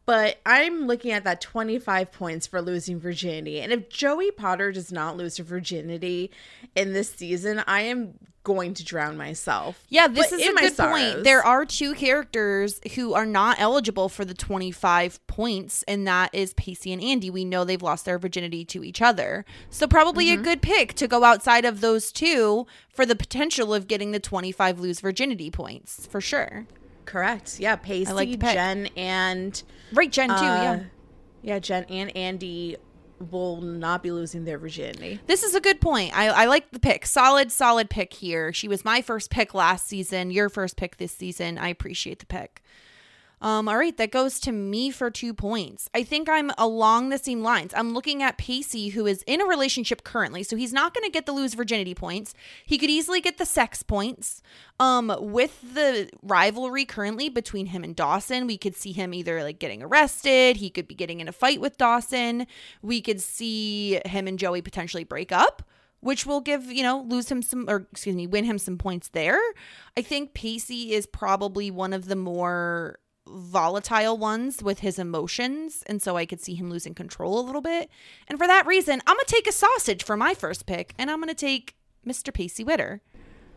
But 0.06 0.40
I'm 0.46 0.86
looking 0.86 1.12
at 1.12 1.24
that 1.24 1.40
25 1.40 2.12
points 2.12 2.46
for 2.46 2.62
losing 2.62 3.00
virginity. 3.00 3.62
And 3.62 3.72
if 3.72 3.88
Joey 3.90 4.32
Potter 4.32 4.72
does 4.74 4.92
not 4.92 5.16
lose 5.16 5.38
her 5.38 5.44
virginity 5.46 6.30
in 6.76 6.92
this 6.92 7.10
season, 7.14 7.64
I 7.68 7.82
am 7.84 8.16
going 8.44 8.74
to 8.74 8.84
drown 8.84 9.16
myself. 9.16 9.86
Yeah, 9.88 10.10
this 10.10 10.30
But 10.32 10.42
is 10.42 10.50
a 10.50 10.52
my 10.52 10.62
good 10.64 10.76
point. 10.78 11.24
There 11.24 11.42
are 11.42 11.64
two 11.66 11.94
characters 11.94 12.82
who 12.96 13.14
are 13.14 13.26
not 13.26 13.62
eligible 13.62 14.10
for 14.10 14.26
the 14.26 14.34
25 14.34 15.26
points, 15.28 15.84
and 15.88 16.06
that 16.06 16.36
is 16.36 16.54
Pacey 16.56 16.92
and 16.92 17.02
Andy. 17.02 17.30
We 17.30 17.46
know 17.46 17.64
they've 17.64 17.82
lost 17.82 18.04
their 18.04 18.20
virginity 18.20 18.66
to 18.66 18.84
each 18.84 19.02
other. 19.02 19.46
So, 19.70 19.88
probably 19.88 20.26
Mm-hmm. 20.26 20.42
a 20.42 20.44
good 20.44 20.62
pick 20.62 20.94
to 20.96 21.08
go 21.08 21.24
outside 21.24 21.64
of 21.64 21.80
those 21.80 22.12
two 22.12 22.68
for 22.90 23.06
the 23.06 23.16
potential 23.16 23.74
of 23.74 23.88
getting 23.88 24.12
the 24.12 24.20
25 24.20 24.78
lose 24.82 25.00
virginity 25.00 25.50
points, 25.50 26.06
for 26.08 26.20
sure. 26.20 26.66
Correct. 27.06 27.60
Yeah, 27.60 27.76
Pacey, 27.76 28.14
like. 28.14 28.40
Jen, 28.40 28.88
and 28.96 29.62
Right, 29.94 30.12
Jen, 30.12 30.30
too. 30.30 30.36
uh, 30.36 30.40
yeah. 30.40 30.84
yeah, 31.42 31.60
Jen 31.60 31.86
and 31.90 32.16
Andy 32.16 32.78
will 33.32 33.62
not 33.62 34.04
be 34.04 34.12
losing 34.12 34.46
their 34.46 34.58
virginity. 34.58 35.20
This 35.28 35.44
is 35.44 35.56
a 35.56 35.62
good 35.62 35.80
point. 35.80 36.18
I, 36.18 36.28
I 36.28 36.46
like 36.46 36.72
the 36.72 36.80
pick. 36.80 37.06
Solid, 37.06 37.52
solid 37.52 37.90
pick 37.90 38.14
here. 38.14 38.52
She 38.52 38.68
was 38.68 38.84
my 38.84 39.02
first 39.02 39.30
pick 39.30 39.54
last 39.54 39.88
season, 39.88 40.32
your 40.32 40.50
first 40.50 40.76
pick 40.78 40.98
this 40.98 41.14
season. 41.14 41.58
I 41.58 41.70
appreciate 41.70 42.20
the 42.20 42.26
pick. 42.26 42.62
Um, 43.44 43.68
all 43.68 43.78
right, 43.78 43.96
that 43.98 44.10
goes 44.10 44.40
to 44.40 44.54
me 44.54 44.90
for 44.90 45.12
two 45.12 45.34
points. 45.34 45.90
I 45.94 46.04
think 46.04 46.30
I'm 46.30 46.50
along 46.58 47.10
the 47.10 47.18
same 47.18 47.44
lines. 47.44 47.74
I'm 47.76 47.94
looking 47.94 48.24
at 48.24 48.38
Pacey, 48.38 48.88
who 48.90 49.06
is 49.06 49.22
in 49.28 49.42
a 49.42 49.46
relationship 49.46 50.06
currently, 50.06 50.44
so 50.44 50.56
he's 50.56 50.72
not 50.72 50.94
going 50.94 51.04
to 51.04 51.12
get 51.12 51.26
the 51.26 51.34
lose 51.34 51.54
virginity 51.54 51.94
points. 51.94 52.34
He 52.66 52.78
could 52.78 52.90
easily 52.90 53.20
get 53.20 53.38
the 53.38 53.46
sex 53.46 53.84
points. 53.84 54.42
Um, 54.80 55.14
with 55.20 55.60
the 55.74 56.10
rivalry 56.22 56.86
currently 56.86 57.28
between 57.28 57.68
him 57.68 57.84
and 57.84 57.94
Dawson, 57.94 58.48
we 58.48 58.58
could 58.58 58.78
see 58.78 58.94
him 58.94 59.14
either 59.14 59.44
like 59.44 59.60
getting 59.60 59.84
arrested. 59.84 60.56
He 60.58 60.70
could 60.70 60.88
be 60.88 60.96
getting 60.96 61.20
in 61.20 61.28
a 61.28 61.34
fight 61.34 61.60
with 61.60 61.78
Dawson. 61.78 62.48
We 62.82 63.02
could 63.02 63.20
see 63.20 64.00
him 64.06 64.26
and 64.26 64.40
Joey 64.40 64.62
potentially 64.62 65.04
break 65.04 65.34
up 65.34 65.64
which 66.00 66.26
will 66.26 66.42
give, 66.42 66.66
you 66.66 66.84
know, 66.84 67.06
lose 67.08 67.32
him 67.32 67.42
some, 67.42 67.66
or 67.70 67.88
excuse 67.90 68.14
me, 68.14 68.28
win 68.28 68.44
him 68.44 68.58
some 68.58 68.78
points 68.78 69.08
there. 69.10 69.40
I 69.96 70.02
think 70.02 70.34
Pacey 70.34 70.92
is 70.92 71.06
probably 71.06 71.72
one 71.72 71.94
of 71.94 72.08
the 72.08 72.18
more 72.18 73.00
volatile 73.28 74.18
ones 74.18 74.62
with 74.62 74.80
his 74.80 75.00
emotions. 75.00 75.84
And 75.88 76.02
so 76.02 76.18
I 76.18 76.26
could 76.26 76.42
see 76.42 76.56
him 76.56 76.70
losing 76.70 76.94
control 76.94 77.40
a 77.40 77.46
little 77.46 77.62
bit. 77.62 77.90
And 78.28 78.38
for 78.38 78.48
that 78.48 78.66
reason, 78.66 79.02
I'm 79.08 79.16
going 79.16 79.26
to 79.26 79.34
take 79.34 79.48
a 79.48 79.52
sausage 79.52 80.04
for 80.04 80.18
my 80.18 80.34
first 80.34 80.66
pick, 80.66 80.94
and 80.98 81.10
I'm 81.10 81.18
going 81.20 81.30
to 81.30 81.36
take 81.36 81.76
Mr. 82.06 82.34
Pacey 82.34 82.64
Witter. 82.64 83.02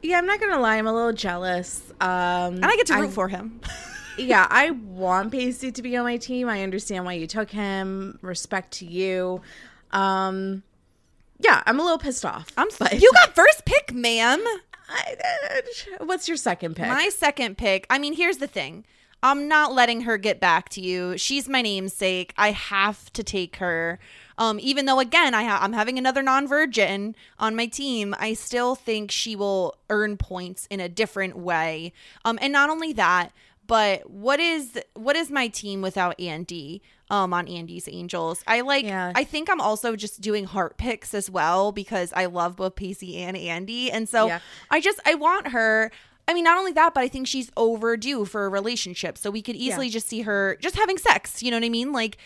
Yeah, 0.03 0.19
I'm 0.19 0.27
not 0.27 0.41
gonna 0.41 0.61
lie, 0.61 0.77
I'm 0.77 0.87
a 0.87 0.93
little 0.93 1.13
jealous. 1.13 1.83
Um, 2.01 2.57
And 2.57 2.65
I 2.67 2.77
get 2.77 2.87
to 2.89 2.95
root 2.95 3.13
for 3.13 3.29
him. 3.29 3.61
yeah, 4.19 4.47
I 4.49 4.71
want 4.71 5.33
Pacey 5.33 5.73
to 5.73 5.83
be 5.83 5.97
on 5.97 6.05
my 6.05 6.17
team. 6.17 6.49
I 6.49 6.63
understand 6.63 7.05
why 7.05 7.15
you 7.15 7.27
took 7.27 7.51
him. 7.51 8.19
Respect 8.23 8.73
to 8.75 8.87
you. 8.87 9.41
Um, 9.91 10.63
yeah, 11.39 11.63
I'm 11.67 11.81
a 11.81 11.83
little 11.83 11.99
pissed 11.99 12.25
off. 12.25 12.49
I'm 12.57 12.69
but 12.79 13.01
You 13.01 13.11
got 13.15 13.35
first 13.35 13.65
pick, 13.65 13.93
ma'am. 13.93 14.43
I, 14.89 15.17
uh, 15.99 16.05
what's 16.05 16.29
your 16.29 16.37
second 16.37 16.77
pick? 16.77 16.87
My 16.87 17.09
second 17.09 17.59
pick. 17.59 17.87
I 17.91 17.99
mean, 17.99 18.13
here's 18.13 18.37
the 18.39 18.47
thing. 18.47 18.85
I'm 19.23 19.49
not 19.49 19.73
letting 19.75 20.03
her 20.03 20.19
get 20.19 20.41
back 20.41 20.69
to 20.71 20.81
you. 20.81 21.17
She's 21.19 21.49
my 21.49 21.63
namesake. 21.63 22.33
I 22.37 22.53
have 22.53 23.13
to 23.15 23.25
take 23.25 23.57
her. 23.57 23.99
Um, 24.39 24.59
even 24.61 24.85
though 24.85 25.01
again, 25.01 25.35
I 25.35 25.45
ha- 25.45 25.59
I'm 25.63 25.73
having 25.73 25.99
another 25.99 26.23
non-virgin 26.23 27.17
on 27.39 27.57
my 27.57 27.67
team, 27.67 28.15
I 28.19 28.35
still 28.35 28.75
think 28.75 29.11
she 29.11 29.35
will 29.35 29.77
earn 29.89 30.17
points 30.17 30.67
in 30.71 30.79
a 30.81 30.89
different 30.89 31.37
way. 31.37 31.93
Um, 32.25 32.39
and 32.43 32.53
not 32.53 32.69
only 32.71 32.93
that, 32.93 33.33
but 33.67 34.09
what 34.11 34.39
is 34.39 34.79
what 34.95 35.17
is 35.17 35.31
my 35.31 35.49
team 35.49 35.83
without 35.83 36.21
Andy? 36.21 36.83
Um, 37.09 37.33
on 37.33 37.47
Andy's 37.47 37.89
Angels, 37.89 38.43
I 38.49 38.63
like. 38.63 38.85
Yeah. 38.85 39.13
I 39.15 39.23
think 39.23 39.49
I'm 39.49 39.61
also 39.61 39.95
just 39.95 40.21
doing 40.21 40.45
heart 40.45 40.77
picks 40.77 41.15
as 41.15 41.31
well 41.31 41.71
because 41.71 42.13
I 42.17 42.27
love 42.27 42.57
both 42.57 42.75
Pacey 42.75 43.19
and 43.19 43.37
Andy, 43.37 43.93
and 43.93 44.09
so 44.09 44.27
Yeah. 44.27 44.41
I 44.71 44.81
just 44.81 44.99
I 45.07 45.15
want 45.15 45.49
her. 45.49 45.93
I 46.29 46.35
mean, 46.35 46.45
not 46.45 46.59
only 46.59 46.73
that, 46.73 46.93
but 46.95 47.01
I 47.03 47.09
think 47.09 47.27
she's 47.27 47.51
overdue 47.57 48.25
for 48.25 48.47
a 48.47 48.49
relationship. 48.49 49.17
So 49.19 49.31
we 49.31 49.43
could 49.43 49.57
easily 49.57 49.87
Yeah. 49.87 49.93
just 49.93 50.09
see 50.09 50.23
her 50.23 50.57
just 50.61 50.75
having 50.77 50.99
sex. 50.99 51.43
You 51.43 51.51
know 51.51 51.57
what 51.57 51.65
I 51.65 51.69
mean? 51.69 51.93
Like 51.93 52.17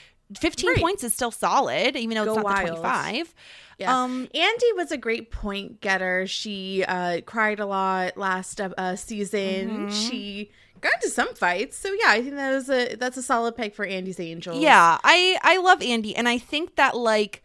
15 0.41 0.71
Right. 0.71 0.79
points 0.79 1.05
is 1.05 1.13
still 1.13 1.31
solid, 1.31 1.97
even 1.97 2.15
though 2.17 2.25
Go 2.25 2.33
it's 2.35 2.37
not 2.37 2.45
wild. 2.45 2.69
the 2.69 2.81
25. 2.81 3.35
Yeah. 3.79 4.03
Um, 4.03 4.29
Andy 4.35 4.73
was 4.77 4.93
a 4.93 4.97
great 4.97 5.31
point 5.31 5.81
getter. 5.81 6.27
She 6.27 6.85
uh, 6.87 7.21
cried 7.23 7.61
a 7.61 7.67
lot 7.67 8.17
last 8.17 8.61
uh, 8.61 8.71
uh, 8.79 8.97
season. 8.97 9.71
Mm-hmm. 9.71 9.91
She 9.91 10.51
got 10.81 10.95
into 10.95 11.09
some 11.09 11.35
fights. 11.35 11.77
So 11.79 11.91
yeah, 11.93 12.11
I 12.11 12.23
think 12.23 12.37
that 12.37 12.53
was 12.55 12.69
a 12.71 12.95
that's 12.97 13.17
a 13.17 13.23
solid 13.23 13.57
pick 13.57 13.75
for 13.75 13.85
Andy's 13.85 14.21
Angels. 14.21 14.61
Yeah, 14.63 14.99
I 15.03 15.39
I 15.43 15.57
love 15.59 15.83
Andy, 15.83 16.15
and 16.15 16.29
I 16.29 16.39
think 16.39 16.77
that 16.77 16.97
like 16.97 17.43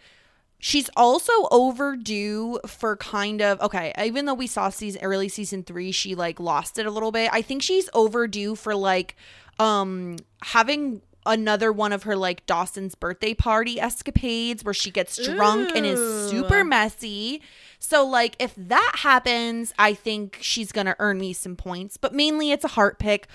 she's 0.59 0.89
also 0.95 1.31
overdue 1.51 2.59
for 2.65 2.97
kind 2.97 3.41
of 3.41 3.61
okay. 3.61 3.93
Even 4.03 4.25
though 4.25 4.33
we 4.33 4.47
saw 4.47 4.69
season 4.69 5.01
early 5.03 5.29
season 5.29 5.63
three, 5.63 5.91
she 5.91 6.15
like 6.15 6.39
lost 6.39 6.77
it 6.77 6.85
a 6.85 6.91
little 6.91 7.11
bit. 7.11 7.29
I 7.33 7.41
think 7.41 7.61
she's 7.61 7.89
overdue 7.93 8.55
for 8.55 8.75
like 8.75 9.15
um 9.59 10.17
having 10.43 11.01
another 11.25 11.71
one 11.71 11.91
of 11.91 12.03
her 12.03 12.15
like 12.15 12.45
Dawson's 12.45 12.93
birthday 12.95 13.33
party 13.33 13.79
escapades 13.79 14.63
where 14.63 14.73
she 14.73 14.91
gets 14.91 15.17
drunk 15.23 15.71
and 15.75 15.85
is 15.85 16.29
super 16.29 16.63
messy. 16.63 17.41
So 17.79 18.05
like 18.05 18.35
if 18.39 18.53
that 18.55 18.95
happens, 18.99 19.73
I 19.79 19.93
think 19.93 20.37
she's 20.41 20.71
going 20.71 20.85
to 20.85 20.95
earn 20.99 21.19
me 21.19 21.33
some 21.33 21.55
points, 21.55 21.97
but 21.97 22.13
mainly 22.13 22.51
it's 22.51 22.63
a 22.63 22.69
heart 22.69 22.99
pick. 22.99 23.27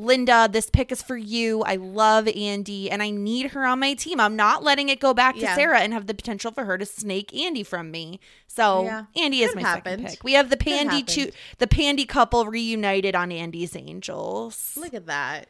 Linda, 0.00 0.48
this 0.50 0.70
pick 0.70 0.90
is 0.90 1.02
for 1.02 1.16
you. 1.16 1.62
I 1.62 1.76
love 1.76 2.26
Andy 2.28 2.90
and 2.90 3.02
I 3.02 3.10
need 3.10 3.52
her 3.52 3.64
on 3.66 3.78
my 3.80 3.94
team. 3.94 4.18
I'm 4.18 4.34
not 4.36 4.62
letting 4.64 4.88
it 4.88 4.98
go 5.00 5.12
back 5.14 5.34
to 5.36 5.42
Yeah. 5.42 5.54
Sarah 5.54 5.80
and 5.80 5.92
have 5.92 6.06
the 6.06 6.14
potential 6.14 6.50
for 6.50 6.64
her 6.64 6.78
to 6.78 6.86
snake 6.86 7.34
Andy 7.34 7.62
from 7.62 7.90
me. 7.90 8.18
So 8.46 8.84
Yeah. 8.84 9.04
Andy 9.16 9.42
is 9.42 9.50
Could 9.52 9.62
my 9.62 9.68
happened. 9.68 10.00
second 10.02 10.10
pick. 10.16 10.24
We 10.24 10.32
have 10.32 10.50
the 10.50 10.56
Pandy 10.56 11.02
two, 11.02 11.30
the 11.58 11.66
Pandy 11.66 12.06
couple 12.06 12.46
reunited 12.46 13.14
on 13.14 13.30
Andy's 13.30 13.76
Angels. 13.76 14.72
Look 14.76 14.94
at 14.94 15.06
that. 15.06 15.48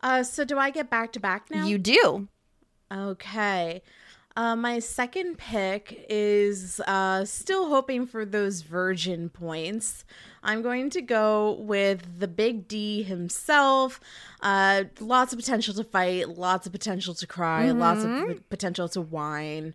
Uh, 0.00 0.22
so 0.22 0.44
do 0.44 0.58
I 0.58 0.70
get 0.70 0.88
back 0.90 1.12
to 1.12 1.20
back 1.20 1.50
now? 1.50 1.66
You 1.66 1.78
do. 1.78 2.28
Okay. 2.92 3.82
Uh, 4.34 4.56
my 4.56 4.78
second 4.78 5.36
pick 5.38 6.06
is 6.08 6.80
uh, 6.86 7.24
still 7.24 7.68
hoping 7.68 8.06
for 8.06 8.24
those 8.24 8.62
virgin 8.62 9.28
points. 9.28 10.04
I'm 10.42 10.62
going 10.62 10.90
to 10.90 11.00
go 11.02 11.52
with 11.52 12.18
the 12.18 12.26
Big 12.28 12.66
D 12.68 13.02
himself. 13.02 14.00
Uh, 14.42 14.84
lots 15.00 15.32
of 15.32 15.38
potential 15.38 15.72
to 15.74 15.84
fight, 15.84 16.28
lots 16.30 16.66
of 16.66 16.72
potential 16.72 17.14
to 17.14 17.26
cry, 17.26 17.70
lots 17.70 18.02
of 18.04 18.28
p- 18.28 18.40
potential 18.50 18.88
to 18.90 19.00
whine. 19.00 19.74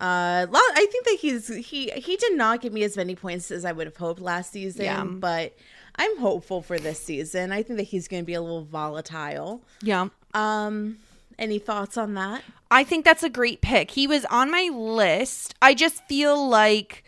Uh, 0.00 0.46
lot, 0.48 0.60
I 0.74 0.86
think 0.90 1.04
that 1.06 1.18
he's 1.20 1.48
he 1.48 1.90
he 1.90 2.16
did 2.16 2.36
not 2.36 2.60
give 2.60 2.72
me 2.72 2.84
as 2.84 2.96
many 2.96 3.16
points 3.16 3.50
as 3.50 3.64
I 3.64 3.72
would 3.72 3.86
have 3.88 3.96
hoped 3.96 4.20
last 4.20 4.52
season, 4.52 4.84
Yeah. 4.84 5.02
but 5.04 5.56
I'm 5.96 6.18
hopeful 6.18 6.62
for 6.62 6.78
this 6.78 7.00
season. 7.00 7.50
I 7.50 7.62
think 7.64 7.78
that 7.78 7.84
he's 7.84 8.06
going 8.06 8.22
to 8.22 8.26
be 8.26 8.34
a 8.34 8.40
little 8.40 8.62
volatile. 8.64 9.60
Yeah. 9.82 10.08
Um, 10.34 10.98
any 11.36 11.58
thoughts 11.58 11.96
on 11.96 12.14
that? 12.14 12.42
I 12.70 12.84
think 12.84 13.04
that's 13.04 13.24
a 13.24 13.30
great 13.30 13.60
pick. 13.60 13.90
He 13.92 14.06
was 14.06 14.24
on 14.26 14.50
my 14.52 14.70
list. 14.72 15.54
I 15.60 15.74
just 15.74 16.04
feel 16.06 16.48
like 16.48 17.02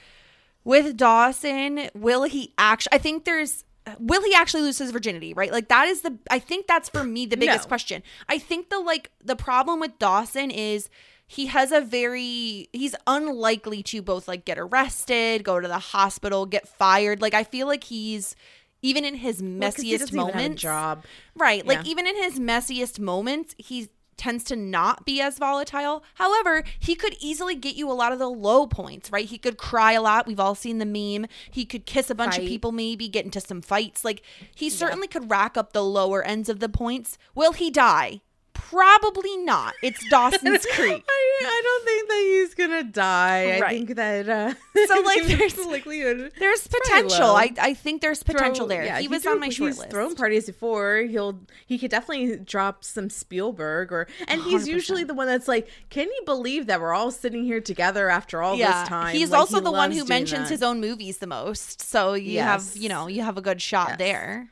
with 0.64 0.96
Dawson, 0.96 1.88
will 1.94 2.24
he 2.24 2.52
actually? 2.58 2.90
I 2.92 2.98
think 2.98 3.24
there's. 3.24 3.64
Will 3.98 4.22
he 4.22 4.34
actually 4.34 4.62
lose 4.62 4.78
his 4.78 4.90
virginity? 4.90 5.32
Right, 5.34 5.50
like 5.50 5.68
that 5.68 5.88
is 5.88 6.02
the. 6.02 6.16
I 6.30 6.38
think 6.38 6.66
that's 6.66 6.88
for 6.88 7.02
me 7.02 7.26
the 7.26 7.36
biggest 7.36 7.64
No. 7.64 7.68
question. 7.68 8.02
I 8.28 8.38
think 8.38 8.68
the 8.70 8.78
like 8.78 9.10
the 9.24 9.36
problem 9.36 9.80
with 9.80 9.98
Dawson 9.98 10.50
is 10.50 10.88
he 11.26 11.46
has 11.46 11.72
a 11.72 11.80
very 11.80 12.68
he's 12.72 12.94
unlikely 13.06 13.82
to 13.84 14.02
both 14.02 14.28
like 14.28 14.44
get 14.44 14.58
arrested, 14.58 15.44
go 15.44 15.58
to 15.60 15.66
the 15.66 15.78
hospital, 15.78 16.44
get 16.46 16.68
fired. 16.68 17.20
Like 17.22 17.34
I 17.34 17.42
feel 17.44 17.66
like 17.66 17.84
he's 17.84 18.36
even 18.82 19.04
in 19.04 19.14
his 19.16 19.42
Well, 19.42 19.50
messiest 19.70 19.98
doesn't 19.98 20.08
even 20.08 20.26
have 20.26 20.34
a 20.34 20.38
moments. 20.38 20.62
job. 20.62 21.04
Right. 21.34 21.66
Like 21.66 21.84
Yeah. 21.84 21.90
even 21.90 22.06
in 22.06 22.16
his 22.16 22.38
messiest 22.38 22.98
moments, 23.00 23.54
he 23.58 23.88
tends 24.20 24.44
to 24.44 24.54
not 24.54 25.06
be 25.06 25.20
as 25.20 25.38
volatile. 25.38 26.04
However, 26.14 26.62
he 26.78 26.94
could 26.94 27.16
easily 27.20 27.54
get 27.54 27.74
you 27.74 27.90
a 27.90 27.94
lot 27.94 28.12
of 28.12 28.18
the 28.18 28.28
low 28.28 28.66
points, 28.66 29.10
right? 29.10 29.24
He 29.24 29.38
could 29.38 29.56
cry 29.56 29.92
a 29.92 30.02
lot. 30.02 30.26
We've 30.26 30.38
all 30.38 30.54
seen 30.54 30.76
the 30.78 30.84
meme. 30.84 31.26
He 31.50 31.64
could 31.64 31.86
kiss 31.86 32.10
a 32.10 32.14
bunch 32.14 32.36
of 32.36 32.44
people, 32.48 32.70
maybe 32.70 33.08
get 33.08 33.24
into 33.24 33.40
some 33.40 33.62
fights. 33.62 34.04
Like 34.04 34.22
he 34.54 34.68
certainly 34.68 35.08
could 35.08 35.30
rack 35.30 35.56
up 35.56 35.72
the 35.72 35.82
lower 35.82 36.22
ends 36.22 36.50
of 36.50 36.60
the 36.60 36.68
points. 36.68 37.16
Will 37.34 37.52
he 37.52 37.70
die? 37.70 38.20
Probably 38.68 39.36
not. 39.38 39.74
It's 39.82 40.06
Dawson's 40.10 40.64
Creek. 40.74 41.04
I, 41.08 41.40
I 41.44 41.60
don't 41.64 41.84
think 41.84 42.08
that 42.08 42.18
he's 42.20 42.54
gonna 42.54 42.82
die. 42.84 43.60
I 43.64 43.68
think 43.70 43.94
that 43.96 44.28
uh, 44.28 44.54
So, 44.86 45.00
like, 45.04 45.24
there's- 45.24 45.56
likelihood. 45.66 46.32
There's 46.38 46.66
potential. 46.68 47.26
I, 47.36 47.52
I 47.60 47.74
think 47.74 48.00
there's 48.02 48.22
potential 48.22 48.66
throw- 48.66 48.76
there. 48.76 48.84
yeah, 48.84 48.98
he 49.00 49.08
was 49.08 49.22
threw- 49.22 49.32
on 49.32 49.40
my 49.40 49.48
short 49.48 49.70
he's 49.70 49.78
list. 49.78 49.90
thrown 49.90 50.14
parties 50.14 50.46
before. 50.46 50.98
He'll 50.98 51.40
he 51.66 51.78
could 51.78 51.90
definitely 51.90 52.36
drop 52.38 52.84
some 52.84 53.10
Spielberg 53.10 53.92
or 53.92 54.06
and 54.28 54.40
he's 54.42 54.64
100%. 54.68 54.72
usually 54.72 55.04
the 55.04 55.14
one 55.14 55.26
that's 55.26 55.48
like, 55.48 55.68
can 55.88 56.06
you 56.06 56.22
believe 56.26 56.66
that 56.66 56.80
we're 56.80 56.92
all 56.94 57.10
sitting 57.10 57.44
here 57.44 57.60
together 57.60 58.08
after 58.10 58.42
all 58.42 58.56
yeah, 58.56 58.80
this 58.80 58.88
time? 58.88 59.14
he's 59.14 59.30
Like, 59.30 59.40
also 59.40 59.56
he 59.58 59.64
the 59.64 59.72
one 59.72 59.90
who 59.92 60.04
mentions 60.04 60.44
that. 60.48 60.50
his 60.50 60.62
own 60.62 60.80
movies 60.80 61.18
the 61.18 61.26
most. 61.26 61.80
So 61.82 62.14
you 62.14 62.32
Yes. 62.34 62.74
have, 62.74 62.82
you 62.82 62.88
know, 62.88 63.06
you 63.08 63.22
have 63.22 63.36
a 63.38 63.42
good 63.42 63.60
shot 63.62 63.88
Yes. 63.90 63.98
there. 63.98 64.48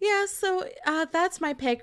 Yeah, 0.00 0.26
so 0.26 0.66
uh, 0.86 1.06
that's 1.12 1.40
my 1.40 1.52
pick. 1.52 1.82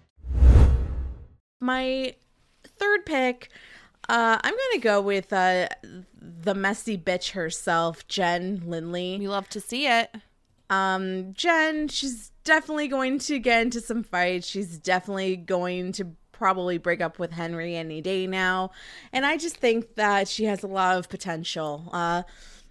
My 1.61 2.15
third 2.65 3.05
pick, 3.05 3.49
uh, 4.09 4.39
I'm 4.43 4.53
gonna 4.53 4.81
go 4.81 4.99
with 4.99 5.31
uh, 5.31 5.69
the 6.19 6.53
messy 6.55 6.97
bitch 6.97 7.31
herself, 7.31 8.05
Jen 8.07 8.63
Lindley. 8.65 9.17
We 9.19 9.27
love 9.27 9.47
to 9.49 9.61
see 9.61 9.87
it. 9.87 10.13
Um, 10.69 11.33
Jen, 11.33 11.87
she's 11.87 12.31
definitely 12.43 12.87
going 12.87 13.19
to 13.19 13.39
get 13.39 13.61
into 13.61 13.79
some 13.81 14.03
fights. 14.03 14.47
She's 14.47 14.77
definitely 14.79 15.35
going 15.35 15.91
to 15.93 16.07
probably 16.31 16.77
break 16.79 17.01
up 17.01 17.19
with 17.19 17.31
Henry 17.31 17.75
any 17.75 18.01
day 18.01 18.25
now. 18.25 18.71
And 19.13 19.25
I 19.25 19.37
just 19.37 19.57
think 19.57 19.95
that 19.95 20.27
she 20.27 20.45
has 20.45 20.63
a 20.63 20.67
lot 20.67 20.97
of 20.97 21.07
potential. 21.09 21.87
Uh, 21.91 22.23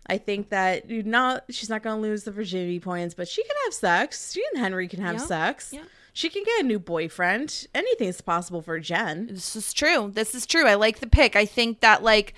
I 0.06 0.18
think 0.18 0.48
that 0.48 0.90
you 0.90 1.02
not 1.04 1.44
she's 1.50 1.68
not 1.68 1.82
going 1.84 1.96
to 1.96 2.02
lose 2.02 2.24
the 2.24 2.32
virginity 2.32 2.80
points, 2.80 3.14
but 3.14 3.28
she 3.28 3.42
can 3.44 3.54
have 3.66 3.74
sex. 3.74 4.32
She 4.32 4.42
and 4.52 4.60
Henry 4.60 4.88
can 4.88 5.00
have 5.02 5.16
Yeah, 5.16 5.26
sex. 5.26 5.70
yeah. 5.72 5.82
She 6.12 6.28
can 6.28 6.44
get 6.44 6.60
a 6.60 6.66
new 6.66 6.78
boyfriend. 6.78 7.66
Anything's 7.74 8.20
possible 8.20 8.62
for 8.62 8.78
Jen. 8.80 9.28
This 9.28 9.54
is 9.56 9.72
true. 9.72 10.10
This 10.12 10.34
is 10.34 10.46
true. 10.46 10.66
I 10.66 10.74
like 10.74 11.00
the 11.00 11.06
pick. 11.06 11.36
I 11.36 11.46
think 11.46 11.80
that 11.80 12.02
like 12.02 12.34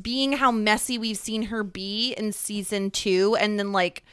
being 0.00 0.34
how 0.34 0.50
messy 0.50 0.98
we've 0.98 1.16
seen 1.16 1.44
her 1.44 1.62
be 1.62 2.12
in 2.12 2.32
season 2.32 2.90
two, 2.90 3.36
and 3.36 3.58
then 3.58 3.72
like, 3.72 4.04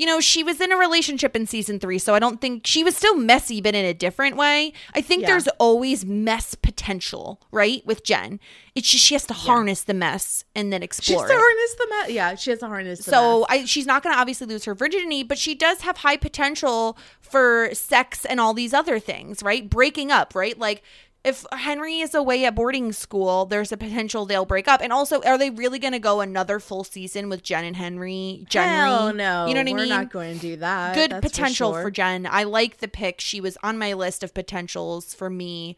you 0.00 0.06
know, 0.06 0.18
she 0.18 0.42
was 0.42 0.62
in 0.62 0.72
a 0.72 0.76
relationship 0.78 1.36
in 1.36 1.46
season 1.46 1.78
three, 1.78 1.98
so 1.98 2.14
I 2.14 2.18
don't 2.18 2.40
think 2.40 2.66
she 2.66 2.82
was 2.82 2.96
still 2.96 3.14
messy, 3.14 3.60
but 3.60 3.74
in 3.74 3.84
a 3.84 3.92
different 3.92 4.34
way. 4.34 4.72
I 4.94 5.02
think 5.02 5.20
Yeah. 5.22 5.26
there's 5.28 5.46
always 5.58 6.06
mess 6.06 6.54
potential, 6.54 7.38
right? 7.52 7.84
With 7.84 8.02
Jen, 8.02 8.40
it's 8.74 8.88
just 8.90 9.04
she 9.04 9.14
has 9.14 9.26
to 9.26 9.34
harness 9.34 9.82
the 9.82 9.92
mess 9.92 10.44
and 10.54 10.72
then 10.72 10.82
explore. 10.82 11.18
She 11.18 11.20
has 11.20 11.30
to 11.30 11.36
harness 11.36 11.74
the 11.74 11.86
mess. 11.90 12.10
Yeah, 12.12 12.34
she 12.34 12.48
has 12.50 12.60
to 12.60 12.66
harness 12.68 13.00
the 13.04 13.10
So 13.10 13.40
mess. 13.40 13.46
I, 13.50 13.64
she's 13.66 13.84
not 13.84 14.02
going 14.02 14.14
to 14.14 14.18
obviously 14.18 14.46
lose 14.46 14.64
her 14.64 14.74
virginity, 14.74 15.22
but 15.22 15.36
she 15.36 15.54
does 15.54 15.82
have 15.82 15.98
high 15.98 16.16
potential 16.16 16.96
for 17.20 17.68
sex 17.74 18.24
and 18.24 18.40
all 18.40 18.54
these 18.54 18.72
other 18.72 18.98
things, 18.98 19.42
right? 19.42 19.68
Breaking 19.68 20.10
up, 20.10 20.34
right? 20.34 20.58
Like 20.58 20.82
if 21.22 21.44
Henry 21.52 21.98
is 21.98 22.14
away 22.14 22.46
at 22.46 22.54
boarding 22.54 22.92
school, 22.92 23.44
there's 23.44 23.72
a 23.72 23.76
potential 23.76 24.24
they'll 24.24 24.46
break 24.46 24.66
up. 24.66 24.80
And 24.80 24.92
also, 24.92 25.20
are 25.22 25.36
they 25.36 25.50
really 25.50 25.78
going 25.78 25.92
to 25.92 25.98
go 25.98 26.20
another 26.20 26.58
full 26.58 26.82
season 26.82 27.28
with 27.28 27.42
Jen 27.42 27.64
and 27.64 27.76
Henry? 27.76 28.46
Jenry? 28.48 28.68
Hell 28.68 29.12
no. 29.12 29.46
You 29.46 29.54
know 29.54 29.60
what 29.60 29.60
I 29.60 29.64
mean. 29.64 29.76
We're 29.76 29.86
not 29.86 30.10
going 30.10 30.34
to 30.36 30.40
do 30.40 30.56
that. 30.56 30.94
Good 30.94 31.10
that's 31.10 31.26
potential 31.26 31.72
for, 31.72 31.82
sure. 31.82 31.90
Jen. 31.90 32.26
I 32.30 32.44
like 32.44 32.78
the 32.78 32.88
pick. 32.88 33.20
She 33.20 33.40
was 33.40 33.58
on 33.62 33.78
my 33.78 33.92
list 33.92 34.22
of 34.22 34.32
potentials 34.32 35.12
for 35.12 35.28
me. 35.28 35.76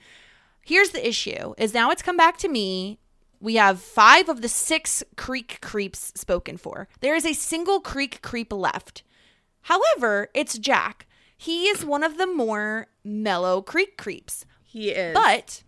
Here's 0.65 0.91
the 0.91 1.07
issue: 1.07 1.55
is 1.59 1.75
now 1.75 1.91
it's 1.91 2.03
come 2.03 2.17
back 2.17 2.37
to 2.39 2.49
me. 2.49 3.01
We 3.41 3.57
have 3.57 3.81
five 3.81 4.29
of 4.29 4.43
the 4.43 4.49
six 4.49 5.03
creek 5.17 5.59
creeps 5.61 6.13
spoken 6.15 6.57
for. 6.57 6.87
There 7.01 7.17
is 7.17 7.27
a 7.27 7.33
single 7.33 7.81
creek 7.81 8.23
creep 8.23 8.53
left. 8.53 9.03
However, 9.63 10.29
it's 10.35 10.57
Jack. 10.59 11.07
He 11.37 11.65
is 11.65 11.85
one 11.85 12.05
of 12.05 12.19
the 12.19 12.29
more 12.29 12.87
mellow 13.03 13.61
creek 13.61 13.99
creeps. 13.99 14.47
He 14.73 14.89
is. 14.89 15.13
But 15.13 15.63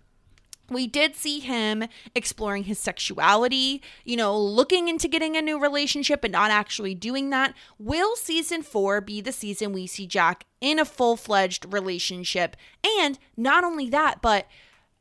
we 0.70 0.86
did 0.86 1.14
see 1.14 1.40
him 1.40 1.84
exploring 2.14 2.64
his 2.64 2.78
sexuality, 2.78 3.82
you 4.02 4.16
know, 4.16 4.38
looking 4.38 4.88
into 4.88 5.08
getting 5.08 5.36
a 5.36 5.42
new 5.42 5.60
relationship 5.60 6.22
but 6.22 6.30
not 6.30 6.50
actually 6.50 6.94
doing 6.94 7.28
that. 7.28 7.54
Will 7.78 8.16
season 8.16 8.62
four 8.62 9.02
be 9.02 9.20
the 9.20 9.30
season 9.30 9.74
we 9.74 9.86
see 9.86 10.06
Jack 10.06 10.46
in 10.62 10.78
a 10.78 10.86
full 10.86 11.18
fledged 11.18 11.70
relationship? 11.70 12.56
And 12.98 13.18
not 13.36 13.62
only 13.62 13.90
that, 13.90 14.22
but 14.22 14.46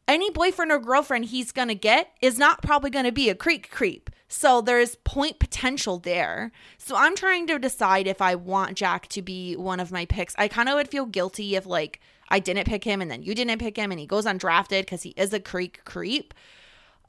any 0.05 0.29
boyfriend 0.29 0.69
or 0.69 0.79
girlfriend 0.79 1.25
he's 1.25 1.53
gonna 1.53 1.75
get 1.75 2.11
is 2.21 2.37
not 2.37 2.61
probably 2.61 2.89
gonna 2.89 3.13
be 3.13 3.29
a 3.29 3.35
creek 3.35 3.71
creep. 3.71 4.09
So 4.27 4.59
there's 4.59 4.95
point 5.05 5.39
potential 5.39 5.97
there. 5.97 6.51
So 6.77 6.97
I'm 6.97 7.15
trying 7.15 7.47
to 7.47 7.57
decide 7.57 8.05
if 8.05 8.21
I 8.21 8.35
want 8.35 8.75
Jack 8.75 9.07
to 9.09 9.21
be 9.21 9.55
one 9.55 9.79
of 9.79 9.93
my 9.93 10.05
picks. 10.05 10.35
I 10.37 10.49
kind 10.49 10.67
of 10.67 10.75
would 10.75 10.89
feel 10.89 11.05
guilty 11.05 11.55
if 11.55 11.65
like 11.65 12.01
I 12.33 12.39
didn't 12.39 12.65
pick 12.65 12.83
him 12.83 13.01
and 13.01 13.09
then 13.11 13.23
you 13.23 13.35
didn't 13.35 13.59
pick 13.59 13.77
him 13.77 13.91
and 13.91 13.99
he 13.99 14.05
goes 14.07 14.25
undrafted 14.25 14.81
because 14.81 15.03
he 15.03 15.11
is 15.15 15.31
a 15.33 15.39
creek 15.39 15.81
creep. 15.85 16.33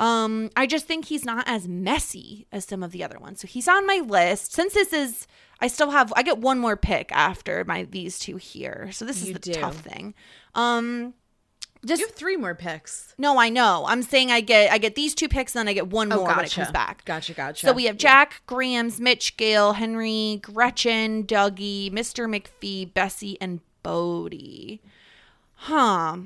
Um, 0.01 0.51
I 0.57 0.67
just 0.67 0.87
think 0.87 1.05
he's 1.07 1.25
not 1.25 1.45
as 1.49 1.67
messy 1.69 2.47
as 2.53 2.65
some 2.65 2.83
of 2.83 2.91
the 2.93 3.03
other 3.05 3.19
ones. 3.19 3.41
So 3.41 3.47
he's 3.47 3.69
on 3.69 3.87
my 3.87 4.03
list. 4.05 4.53
Since 4.53 4.75
this 4.75 4.93
is 4.93 5.27
I 5.61 5.69
still 5.69 5.91
have 5.93 6.13
I 6.17 6.23
get 6.23 6.39
one 6.39 6.59
more 6.59 6.77
pick 6.77 7.11
after 7.13 7.65
my 7.65 7.85
these 7.85 8.19
two 8.19 8.37
here. 8.37 8.91
So 8.93 9.05
this 9.05 9.23
is 9.23 9.29
You 9.29 9.35
the 9.35 9.39
do. 9.41 9.53
tough 9.55 9.77
thing. 9.79 10.15
Um 10.55 11.15
just 11.87 12.01
you 12.01 12.07
have 12.07 12.17
three 12.17 12.37
more 12.39 12.55
picks. 12.55 13.15
no, 13.19 13.39
I 13.39 13.51
know. 13.51 13.85
I'm 13.87 14.03
saying 14.03 14.31
I 14.31 14.41
get 14.41 14.73
I 14.73 14.79
get 14.79 14.95
these 14.95 15.15
two 15.15 15.29
picks, 15.29 15.55
and 15.55 15.61
then 15.61 15.69
I 15.69 15.75
get 15.75 15.89
one 15.89 16.11
Oh, 16.13 16.17
more 16.17 16.29
when 16.35 16.45
it 16.45 16.51
comes 16.53 16.71
back. 16.71 17.05
Gotcha, 17.05 17.35
gotcha. 17.35 17.67
So 17.67 17.73
we 17.75 17.85
have 17.85 17.99
Jack, 17.99 18.41
Grams, 18.47 18.99
Mitch, 19.01 19.37
Gail, 19.37 19.75
Henry, 19.75 20.41
Gretchen, 20.43 21.25
Dougie, 21.25 21.93
Mr. 21.93 22.27
McPhee, 22.27 22.93
Bessie, 22.95 23.37
and 23.41 23.61
Bodie. 23.83 24.81
Huh. 25.65 26.19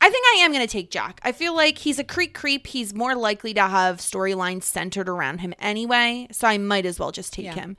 I 0.00 0.10
think 0.10 0.24
I 0.34 0.40
am 0.44 0.52
going 0.52 0.66
to 0.66 0.70
take 0.70 0.90
Jack. 0.90 1.20
I 1.22 1.32
feel 1.32 1.54
like 1.54 1.78
he's 1.78 1.98
a 1.98 2.04
creek 2.04 2.34
creep. 2.34 2.66
He's 2.66 2.92
more 2.92 3.14
likely 3.14 3.54
to 3.54 3.62
have 3.62 3.98
storylines 3.98 4.64
centered 4.64 5.08
around 5.08 5.38
him 5.38 5.54
anyway, 5.60 6.26
so 6.32 6.48
I 6.48 6.58
might 6.58 6.84
as 6.84 6.98
well 6.98 7.12
just 7.12 7.32
take 7.32 7.46
Yeah. 7.46 7.54
him. 7.54 7.76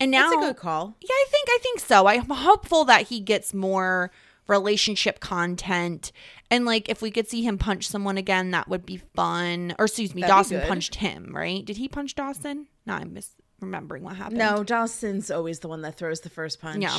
And 0.00 0.10
now 0.10 0.30
That's 0.30 0.42
a 0.42 0.46
good 0.52 0.56
call. 0.56 0.96
yeah, 1.00 1.08
I 1.10 1.24
think 1.30 1.48
I 1.48 1.58
think 1.62 1.80
so. 1.80 2.06
I'm 2.06 2.28
hopeful 2.30 2.84
that 2.86 3.02
he 3.08 3.20
gets 3.20 3.54
more 3.54 4.10
relationship 4.48 5.20
content. 5.20 6.12
And 6.50 6.64
like 6.64 6.88
if 6.88 7.00
we 7.02 7.10
could 7.10 7.28
see 7.28 7.42
him 7.42 7.58
punch 7.58 7.86
someone 7.88 8.16
again, 8.18 8.50
that 8.52 8.68
would 8.68 8.84
be 8.86 8.96
fun. 9.14 9.74
Or 9.78 9.84
excuse 9.84 10.14
me, 10.14 10.22
That'd 10.22 10.34
Dawson 10.34 10.62
punched 10.66 10.96
him, 10.96 11.30
right? 11.34 11.64
Did 11.64 11.76
he 11.76 11.88
punch 11.88 12.14
Dawson? 12.14 12.66
No, 12.86 12.94
I'm 12.94 13.10
misremembering 13.14 14.00
what 14.00 14.16
happened. 14.16 14.38
No, 14.38 14.64
Dawson's 14.64 15.30
always 15.30 15.60
the 15.60 15.68
one 15.68 15.82
that 15.82 15.96
throws 15.96 16.20
the 16.20 16.30
first 16.30 16.60
punch. 16.60 16.82
Yeah. 16.82 16.98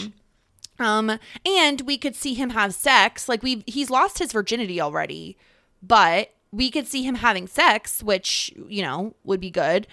Um, 0.79 1.19
and 1.45 1.81
we 1.81 1.97
could 1.97 2.15
see 2.15 2.33
him 2.33 2.51
have 2.51 2.73
sex. 2.73 3.27
Like 3.27 3.43
we 3.43 3.63
he's 3.65 3.89
lost 3.89 4.19
his 4.19 4.31
virginity 4.31 4.79
already, 4.79 5.37
but 5.81 6.33
we 6.51 6.71
could 6.71 6.87
see 6.87 7.03
him 7.03 7.15
having 7.15 7.47
sex, 7.47 8.01
which, 8.01 8.53
you 8.67 8.81
know, 8.81 9.15
would 9.23 9.39
be 9.39 9.49
good. 9.49 9.87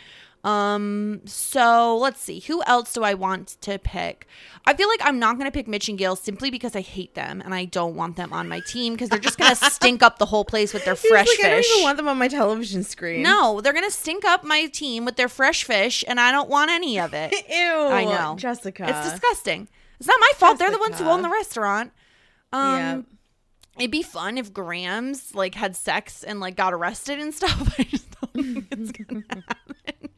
Um, 0.45 1.23
so 1.25 1.97
let's 1.97 2.21
see. 2.21 2.41
Who 2.41 2.63
else 2.67 2.93
do 2.93 3.03
I 3.03 3.15
want 3.15 3.57
to 3.63 3.79
pick? 3.79 4.27
I 4.67 4.75
feel 4.75 4.89
like 4.89 5.01
I'm 5.03 5.19
not 5.19 5.39
gonna 5.39 5.51
pick 5.51 5.67
Mitch 5.67 5.89
and 5.89 5.97
Gail 5.97 6.17
simply 6.17 6.51
because 6.51 6.77
I 6.77 6.83
hate 6.83 7.15
them 7.15 7.41
and 7.43 7.55
I 7.55 7.65
don't 7.65 7.97
want 7.97 8.17
them 8.17 8.31
on 8.31 8.47
my 8.47 8.61
team 8.61 8.93
because 8.93 9.09
they're 9.09 9.19
just 9.19 9.39
gonna 9.39 9.57
stink 9.57 10.03
up 10.03 10.19
the 10.19 10.27
whole 10.27 10.45
place 10.45 10.75
with 10.75 10.85
their 10.85 10.95
fresh 10.97 11.27
like, 11.27 11.47
I 11.47 11.49
don't 11.49 11.65
even 11.65 11.83
want 11.83 11.97
them 11.97 12.09
on 12.09 12.19
my 12.19 12.29
television 12.29 12.83
screen. 12.83 13.23
no, 13.23 13.63
they're 13.63 13.73
gonna 13.73 13.91
stink 13.91 14.27
up 14.27 14.45
my 14.45 14.67
team 14.67 15.07
with 15.07 15.17
their 15.17 15.29
fresh 15.29 15.65
fish, 15.65 16.05
and 16.07 16.21
I 16.21 16.31
don't 16.31 16.51
want 16.51 16.71
any 16.71 17.01
of 17.01 17.15
it. 17.15 17.33
Ew. 17.49 17.57
I 17.57 18.05
know. 18.05 18.37
Jessica. 18.37 18.85
It's 18.87 19.13
disgusting. 19.13 19.69
It's 19.99 20.09
not 20.09 20.21
my 20.21 20.33
fault. 20.37 20.59
They're 20.59 20.71
the 20.71 20.79
ones 20.79 20.99
who 20.99 21.07
own 21.07 21.23
the 21.23 21.29
restaurant. 21.31 21.93
Um 22.53 22.77
Yeah. 22.79 23.01
it'd 23.79 23.91
be 23.91 24.03
fun 24.03 24.39
if 24.39 24.53
Grams 24.53 25.35
like 25.35 25.55
had 25.55 25.77
sex 25.77 26.23
and 26.23 26.41
like 26.41 26.57
got 26.57 26.73
arrested 26.75 27.19
and 27.19 27.33
stuff. 27.41 27.75
I 27.79 27.85
just 27.85 28.07
don't 28.21 28.33
think 28.33 28.67
it's 28.71 28.93
gonna 28.93 29.23
happen. 29.31 30.09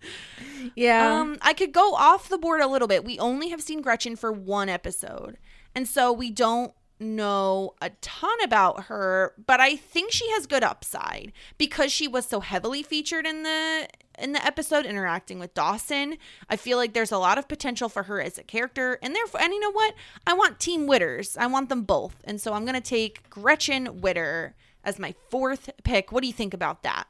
Yeah. 0.75 1.21
Um 1.21 1.39
I 1.43 1.53
could 1.53 1.73
go 1.73 1.95
off 1.95 2.29
the 2.29 2.39
board 2.39 2.61
a 2.61 2.67
little 2.67 2.89
bit. 2.89 3.05
We 3.05 3.19
only 3.19 3.49
have 3.51 3.61
seen 3.63 3.81
Gretchen 3.83 4.17
for 4.17 4.33
one 4.33 4.69
episode. 4.69 5.37
And 5.75 5.87
so 5.89 6.13
we 6.13 6.31
don't 6.31 6.73
know 6.99 7.75
a 7.81 7.91
ton 8.01 8.43
about 8.43 8.85
her, 8.85 9.35
but 9.45 9.61
I 9.61 9.77
think 9.77 10.13
she 10.13 10.29
has 10.33 10.47
good 10.47 10.65
upside 10.65 11.33
because 11.59 11.93
she 11.93 12.09
was 12.09 12.27
so 12.27 12.41
heavily 12.41 12.83
featured 12.83 13.27
in 13.27 13.43
the 13.43 13.89
in 14.19 14.33
the 14.33 14.45
episode 14.45 14.87
interacting 14.87 15.39
with 15.39 15.55
Dawson. 15.55 16.17
I 16.49 16.57
feel 16.57 16.79
like 16.79 16.95
there's 16.95 17.13
a 17.13 17.19
lot 17.19 17.37
of 17.39 17.49
potential 17.49 17.89
for 17.89 18.05
her 18.05 18.21
as 18.21 18.39
a 18.39 18.43
character, 18.43 18.99
and 19.03 19.15
therefore, 19.15 19.41
and 19.43 19.53
you 19.53 19.61
know 19.61 19.73
what? 19.73 19.95
I 20.27 20.33
want 20.33 20.59
Team 20.59 20.89
Witters. 20.89 21.37
I 21.37 21.47
want 21.47 21.69
them 21.69 21.83
both, 21.83 22.17
and 22.25 22.41
so 22.41 22.55
I'm 22.55 22.65
gonna 22.65 22.81
take 22.81 23.29
Gretchen 23.29 24.01
Witter 24.01 24.55
as 24.85 24.99
my 24.99 25.15
fourth 25.31 25.71
pick. 25.85 26.13
What 26.13 26.23
do 26.23 26.27
you 26.29 26.33
think 26.33 26.55
about 26.55 26.83
that? 26.85 27.07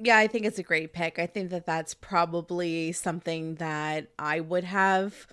Yeah, 0.00 0.16
I 0.16 0.28
think 0.28 0.46
it's 0.46 0.58
a 0.58 0.62
great 0.62 0.92
pick. 0.92 1.18
I 1.18 1.26
think 1.26 1.50
that 1.50 1.66
that's 1.66 1.94
probably 1.94 2.92
something 2.92 3.56
that 3.56 4.08
I 4.18 4.40
would 4.40 4.64
have 4.64 5.26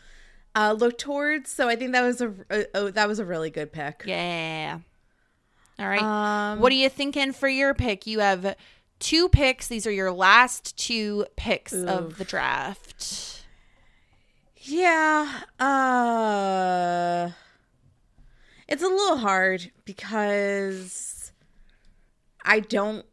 uh, 0.55 0.75
looked 0.77 0.99
towards. 0.99 1.51
So 1.51 1.67
I 1.67 1.75
think 1.75 1.91
that 1.91 2.01
was 2.01 2.21
a, 2.21 2.33
a, 2.49 2.65
a 2.73 2.91
that 2.91 3.07
was 3.07 3.19
a 3.19 3.25
really 3.25 3.49
good 3.49 3.71
pick. 3.71 4.03
Yeah. 4.05 4.79
All 5.77 5.87
right. 5.87 6.01
Um, 6.01 6.59
what 6.59 6.71
are 6.71 6.75
you 6.75 6.89
thinking 6.89 7.33
for 7.33 7.49
your 7.49 7.73
pick? 7.73 8.07
You 8.07 8.19
have 8.19 8.55
two 8.99 9.27
picks. 9.29 9.67
These 9.67 9.85
are 9.85 9.91
your 9.91 10.11
last 10.11 10.77
two 10.77 11.25
picks 11.35 11.73
of 11.73 12.17
the 12.17 12.23
draft. 12.23 13.43
Yeah. 14.57 15.41
Uh 15.59 17.31
It's 18.67 18.81
a 18.81 18.87
little 18.87 19.17
hard 19.17 19.71
because 19.83 21.31
I 22.43 22.61
don't 22.61 23.05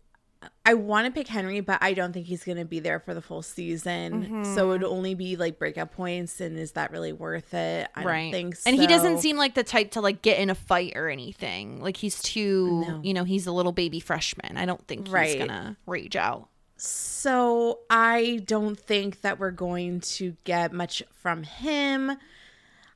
I 0.65 0.75
want 0.75 1.07
to 1.07 1.13
pick 1.13 1.27
Henry, 1.27 1.61
but 1.61 1.79
I 1.83 1.93
don't 1.93 2.13
think 2.13 2.27
he's 2.27 2.45
going 2.45 2.59
to 2.59 2.65
be 2.65 2.79
there 2.79 3.01
for 3.01 3.15
the 3.15 3.21
full 3.21 3.43
season. 3.43 4.45
So 4.45 4.67
it 4.67 4.69
would 4.69 4.81
mm-hmm. 4.83 4.93
only 4.93 5.15
be 5.15 5.37
like 5.37 5.59
breakout 5.59 5.91
points 5.91 6.41
and 6.41 6.57
is 6.57 6.73
that 6.73 6.93
really 6.93 7.13
worth 7.13 7.53
it? 7.53 7.89
I 7.97 8.03
don't 8.05 8.31
think 8.31 8.57
so. 8.57 8.71
And 8.71 8.81
he 8.81 8.87
doesn't 8.87 9.19
seem 9.19 9.37
like 9.37 9.55
the 9.55 9.65
type 9.65 9.91
to 9.93 10.01
like 10.01 10.23
get 10.23 10.39
in 10.39 10.51
a 10.51 10.55
fight 10.55 10.93
or 10.95 11.09
anything. 11.09 11.81
Like 11.81 11.97
he's 11.97 12.23
too, 12.23 12.85
No. 12.87 13.01
you 13.03 13.13
know, 13.13 13.25
he's 13.25 13.47
a 13.49 13.53
little 13.53 13.73
baby 13.73 13.99
freshman. 13.99 14.57
I 14.57 14.65
don't 14.65 14.87
think 14.87 15.09
he's 15.09 15.13
Right. 15.13 15.39
gonna 15.39 15.77
rage 15.87 16.15
out. 16.15 16.49
So 16.77 17.81
I 17.91 18.43
don't 18.45 18.79
think 18.79 19.21
that 19.23 19.39
we're 19.39 19.51
going 19.51 20.01
to 20.01 20.37
get 20.45 20.73
much 20.73 21.03
from 21.13 21.43
him. 21.43 22.13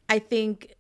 I 0.09 0.19
think 0.19 0.75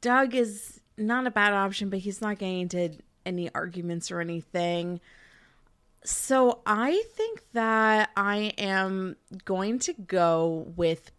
Doug 0.00 0.34
is 0.34 0.80
not 0.96 1.26
a 1.26 1.30
bad 1.30 1.52
option, 1.52 1.90
but 1.90 2.00
he's 2.00 2.20
not 2.20 2.38
getting 2.38 2.60
into 2.60 2.92
any 3.24 3.50
arguments 3.54 4.10
or 4.10 4.20
anything. 4.20 5.00
So 6.04 6.60
I 6.66 7.02
think 7.14 7.42
that 7.52 8.10
I 8.16 8.52
am 8.58 9.16
going 9.44 9.78
to 9.80 9.92
go 9.92 10.72
with 10.76 11.10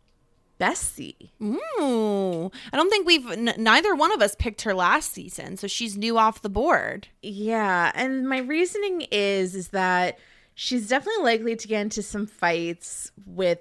Bessie. 0.57 1.33
Ooh, 1.41 2.51
I 2.71 2.77
don't 2.77 2.89
think 2.89 3.05
we've 3.07 3.29
n- 3.31 3.53
neither 3.57 3.95
one 3.95 4.11
of 4.11 4.21
us 4.21 4.35
picked 4.35 4.61
her 4.63 4.73
last 4.73 5.11
season, 5.11 5.57
so 5.57 5.67
she's 5.67 5.97
new 5.97 6.17
off 6.17 6.41
the 6.41 6.49
board. 6.49 7.07
Yeah, 7.21 7.91
and 7.95 8.27
my 8.27 8.39
reasoning 8.39 9.07
is 9.11 9.55
is 9.55 9.69
that 9.69 10.19
she's 10.53 10.87
definitely 10.87 11.23
likely 11.23 11.55
to 11.55 11.67
get 11.67 11.81
into 11.81 12.01
some 12.03 12.25
fights 12.27 13.11
with 13.25 13.59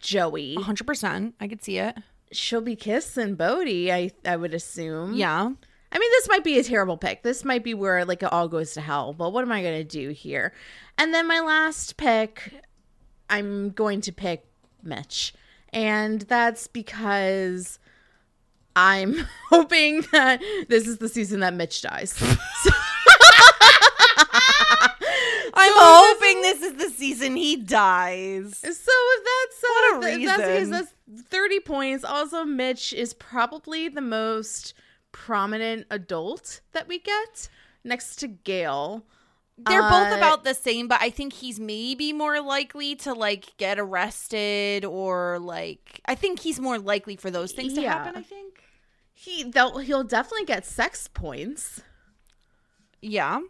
Joey. 0.00 0.54
100. 0.56 0.86
percent 0.86 1.34
I 1.40 1.48
could 1.48 1.62
see 1.64 1.78
it. 1.78 1.96
she'll 2.32 2.60
be 2.60 2.76
kissing 2.76 3.34
Bodie, 3.34 3.92
I 3.92 4.10
I 4.24 4.36
would 4.36 4.52
assume. 4.54 5.14
Yeah. 5.14 5.52
I 5.92 5.98
mean, 5.98 6.10
this 6.12 6.28
might 6.28 6.42
be 6.42 6.58
a 6.58 6.64
terrible 6.64 6.96
pick. 6.96 7.22
This 7.22 7.44
might 7.44 7.62
be 7.62 7.74
where 7.74 8.04
like 8.06 8.22
it 8.22 8.32
all 8.32 8.48
goes 8.48 8.72
to 8.74 8.80
hell. 8.80 9.12
But 9.12 9.32
what 9.32 9.42
am 9.42 9.52
I 9.52 9.62
gonna 9.62 9.84
do 9.84 10.08
here? 10.10 10.52
And 10.96 11.12
then 11.12 11.28
my 11.28 11.40
last 11.40 11.96
pick, 11.98 12.52
I'm 13.28 13.70
going 13.70 14.00
to 14.02 14.12
pick 14.12 14.46
Mitch, 14.82 15.34
and 15.72 16.22
that's 16.22 16.66
because 16.66 17.78
I'm 18.74 19.26
hoping 19.50 20.02
that 20.12 20.40
this 20.68 20.86
is 20.86 20.98
the 20.98 21.08
season 21.08 21.40
that 21.40 21.54
Mitch 21.54 21.82
dies. 21.82 22.14
I'm 25.54 25.72
hoping 25.76 26.42
this 26.42 26.62
is 26.62 26.74
the 26.74 26.88
season 26.90 27.36
he 27.36 27.56
dies. 27.56 28.56
So 28.58 28.68
if 28.68 29.24
that's 29.24 29.64
uh, 29.64 29.68
What 29.68 30.04
a 30.04 30.06
th- 30.06 30.26
that's 30.26 30.42
the 30.42 30.48
case, 30.48 30.68
that's 30.70 30.94
thirty 31.28 31.60
points. 31.60 32.04
Also, 32.04 32.44
Mitch 32.44 32.92
is 32.92 33.12
probably 33.12 33.88
the 33.88 34.00
most 34.00 34.74
prominent 35.12 35.86
adult 35.90 36.60
that 36.72 36.88
we 36.88 36.98
get 36.98 37.48
next 37.84 38.16
to 38.16 38.28
Gail. 38.28 39.04
They're 39.58 39.82
both 39.82 40.12
Uh, 40.12 40.16
about 40.16 40.44
the 40.44 40.54
same, 40.54 40.88
but 40.88 41.00
I 41.00 41.10
think 41.10 41.34
he's 41.34 41.60
maybe 41.60 42.12
more 42.12 42.40
likely 42.40 42.96
to 42.96 43.12
like 43.12 43.56
get 43.58 43.78
arrested 43.78 44.84
or 44.84 45.38
like 45.38 46.00
I 46.06 46.14
think 46.14 46.40
he's 46.40 46.58
more 46.58 46.78
likely 46.78 47.16
for 47.16 47.30
those 47.30 47.52
things 47.52 47.74
to 47.74 47.82
happen, 47.82 48.16
I 48.16 48.22
think. 48.22 48.62
He 49.12 49.44
he'll 49.52 50.04
definitely 50.04 50.46
get 50.46 50.64
sex 50.66 51.06
points. 51.06 51.82
Yeah. 53.00 53.40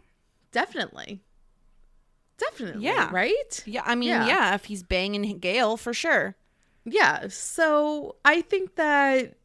Definitely, 0.50 1.22
definitely. 2.36 2.84
Yeah. 2.84 3.08
right. 3.10 3.62
Yeah, 3.64 3.82
I 3.86 3.94
mean, 3.94 4.10
Yeah. 4.10 4.26
yeah, 4.26 4.54
if 4.54 4.66
he's 4.66 4.82
banging 4.82 5.38
Gail 5.38 5.78
for 5.78 5.94
sure. 5.94 6.36
Yeah. 6.84 7.28
So 7.28 8.16
I 8.22 8.42
think 8.42 8.74
that 8.74 9.36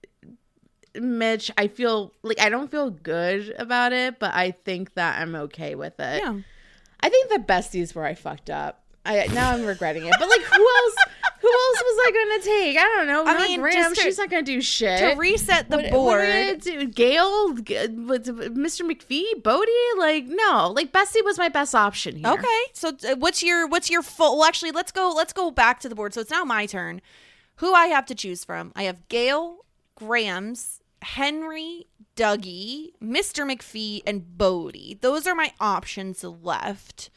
Mitch, 1.01 1.51
I 1.57 1.67
feel 1.67 2.13
like 2.23 2.39
I 2.39 2.49
don't 2.49 2.69
feel 2.71 2.89
good 2.89 3.53
about 3.57 3.93
it, 3.93 4.19
but 4.19 4.33
I 4.33 4.51
think 4.51 4.93
that 4.95 5.21
I'm 5.21 5.35
okay 5.35 5.75
with 5.75 5.99
it. 5.99 6.21
Yeah. 6.23 6.39
I 6.99 7.09
think 7.09 7.29
the 7.29 7.39
besties 7.39 7.93
where 7.95 8.05
I 8.05 8.13
fucked 8.15 8.49
up. 8.49 8.83
I 9.05 9.27
now 9.27 9.51
I'm 9.51 9.65
regretting 9.65 10.05
it. 10.05 10.13
But 10.19 10.27
like 10.27 10.41
who 10.41 10.61
else 10.61 10.95
who 11.41 11.47
else 11.47 11.81
was 11.81 11.99
I 12.07 12.11
gonna 12.11 12.43
take? 12.43 12.77
I 12.77 12.81
don't 12.97 13.07
know. 13.07 13.21
I 13.21 13.33
Not 13.37 13.47
mean, 13.47 13.61
Graham. 13.61 13.93
to- 13.93 14.01
She's 14.01 14.17
not 14.17 14.29
gonna 14.29 14.41
do 14.43 14.59
shit. 14.59 14.99
To 14.99 15.15
reset 15.17 15.69
the 15.69 15.77
What- 15.77 15.91
board. 15.91 16.19
What 16.19 16.27
are 16.27 16.41
we 16.41 16.45
gonna 16.45 16.85
do? 16.85 16.87
Gail, 16.87 17.53
Mr. 17.53 18.81
McPhee, 18.81 19.41
Bodie, 19.41 19.71
like 19.97 20.25
no, 20.27 20.73
like 20.75 20.91
Bessie 20.91 21.21
was 21.21 21.37
my 21.37 21.47
best 21.47 21.73
option 21.73 22.17
here. 22.17 22.27
Okay. 22.27 22.61
So 22.73 22.91
what's 23.15 23.41
your 23.43 23.65
what's 23.67 23.89
your 23.89 24.01
full? 24.01 24.39
Well, 24.39 24.47
actually, 24.47 24.71
let's 24.71 24.91
go. 24.91 25.13
Let's 25.15 25.31
go 25.31 25.51
back 25.51 25.79
to 25.81 25.89
the 25.89 25.95
board. 25.95 26.13
So 26.13 26.21
it's 26.21 26.31
now 26.31 26.43
my 26.43 26.65
turn. 26.65 27.01
Who 27.57 27.73
I 27.73 27.85
have 27.87 28.05
to 28.07 28.15
choose 28.15 28.43
from? 28.43 28.73
I 28.75 28.83
have 28.83 29.07
Gail, 29.07 29.65
Grams, 29.95 30.81
Henry, 31.01 31.87
Dougie, 32.15 32.91
Mr. 33.01 33.49
McPhee, 33.49 34.01
and 34.05 34.37
Bodie. 34.37 34.97
Those 35.01 35.27
are 35.27 35.35
my 35.35 35.53
options 35.59 36.23
left. 36.23 37.09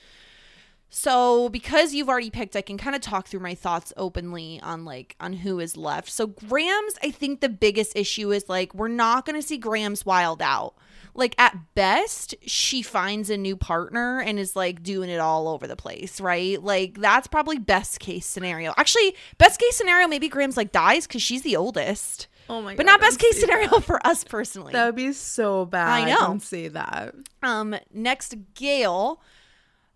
So 0.92 1.48
because 1.48 1.94
you've 1.94 2.08
already 2.08 2.30
picked, 2.30 2.56
I 2.56 2.62
can 2.62 2.76
kind 2.76 2.96
of 2.96 3.00
talk 3.00 3.28
through 3.28 3.40
my 3.40 3.54
thoughts 3.54 3.92
openly 3.96 4.60
on 4.60 4.84
like 4.84 5.14
on 5.20 5.32
who 5.32 5.60
is 5.60 5.76
left. 5.76 6.10
So 6.10 6.26
Grams, 6.26 6.94
I 7.00 7.12
think 7.12 7.40
the 7.40 7.48
biggest 7.48 7.96
issue 7.96 8.32
is 8.32 8.48
like 8.48 8.74
we're 8.74 8.88
not 8.88 9.24
going 9.24 9.40
to 9.40 9.46
see 9.46 9.56
Grams 9.56 10.04
wild 10.04 10.42
out. 10.42 10.74
Like 11.14 11.36
at 11.38 11.56
best, 11.74 12.34
she 12.44 12.82
finds 12.82 13.30
a 13.30 13.36
new 13.36 13.56
partner 13.56 14.20
and 14.20 14.38
is 14.38 14.56
like 14.56 14.82
doing 14.82 15.10
it 15.10 15.20
all 15.20 15.46
over 15.46 15.68
the 15.68 15.76
place, 15.76 16.20
right? 16.20 16.60
Like 16.60 16.98
that's 17.00 17.28
probably 17.28 17.58
best 17.58 18.00
case 18.00 18.26
scenario. 18.26 18.74
Actually, 18.76 19.14
best 19.38 19.60
case 19.60 19.76
scenario 19.76 20.08
maybe 20.08 20.28
Grams 20.28 20.56
like 20.56 20.72
dies 20.72 21.06
cuz 21.06 21.22
she's 21.22 21.42
the 21.42 21.56
oldest. 21.56 22.26
Oh 22.50 22.60
my 22.60 22.74
But 22.74 22.84
God, 22.84 22.92
not 22.92 23.00
best 23.00 23.20
case 23.20 23.38
scenario 23.38 23.78
for 23.78 24.04
us 24.04 24.24
personally. 24.24 24.72
That 24.72 24.86
would 24.86 24.96
be 24.96 25.12
so 25.12 25.66
bad. 25.66 25.88
I 25.88 26.10
know. 26.10 26.18
Don't 26.18 26.42
say 26.42 26.66
that. 26.66 27.14
Um, 27.44 27.76
next, 27.94 28.34
Gail. 28.54 29.22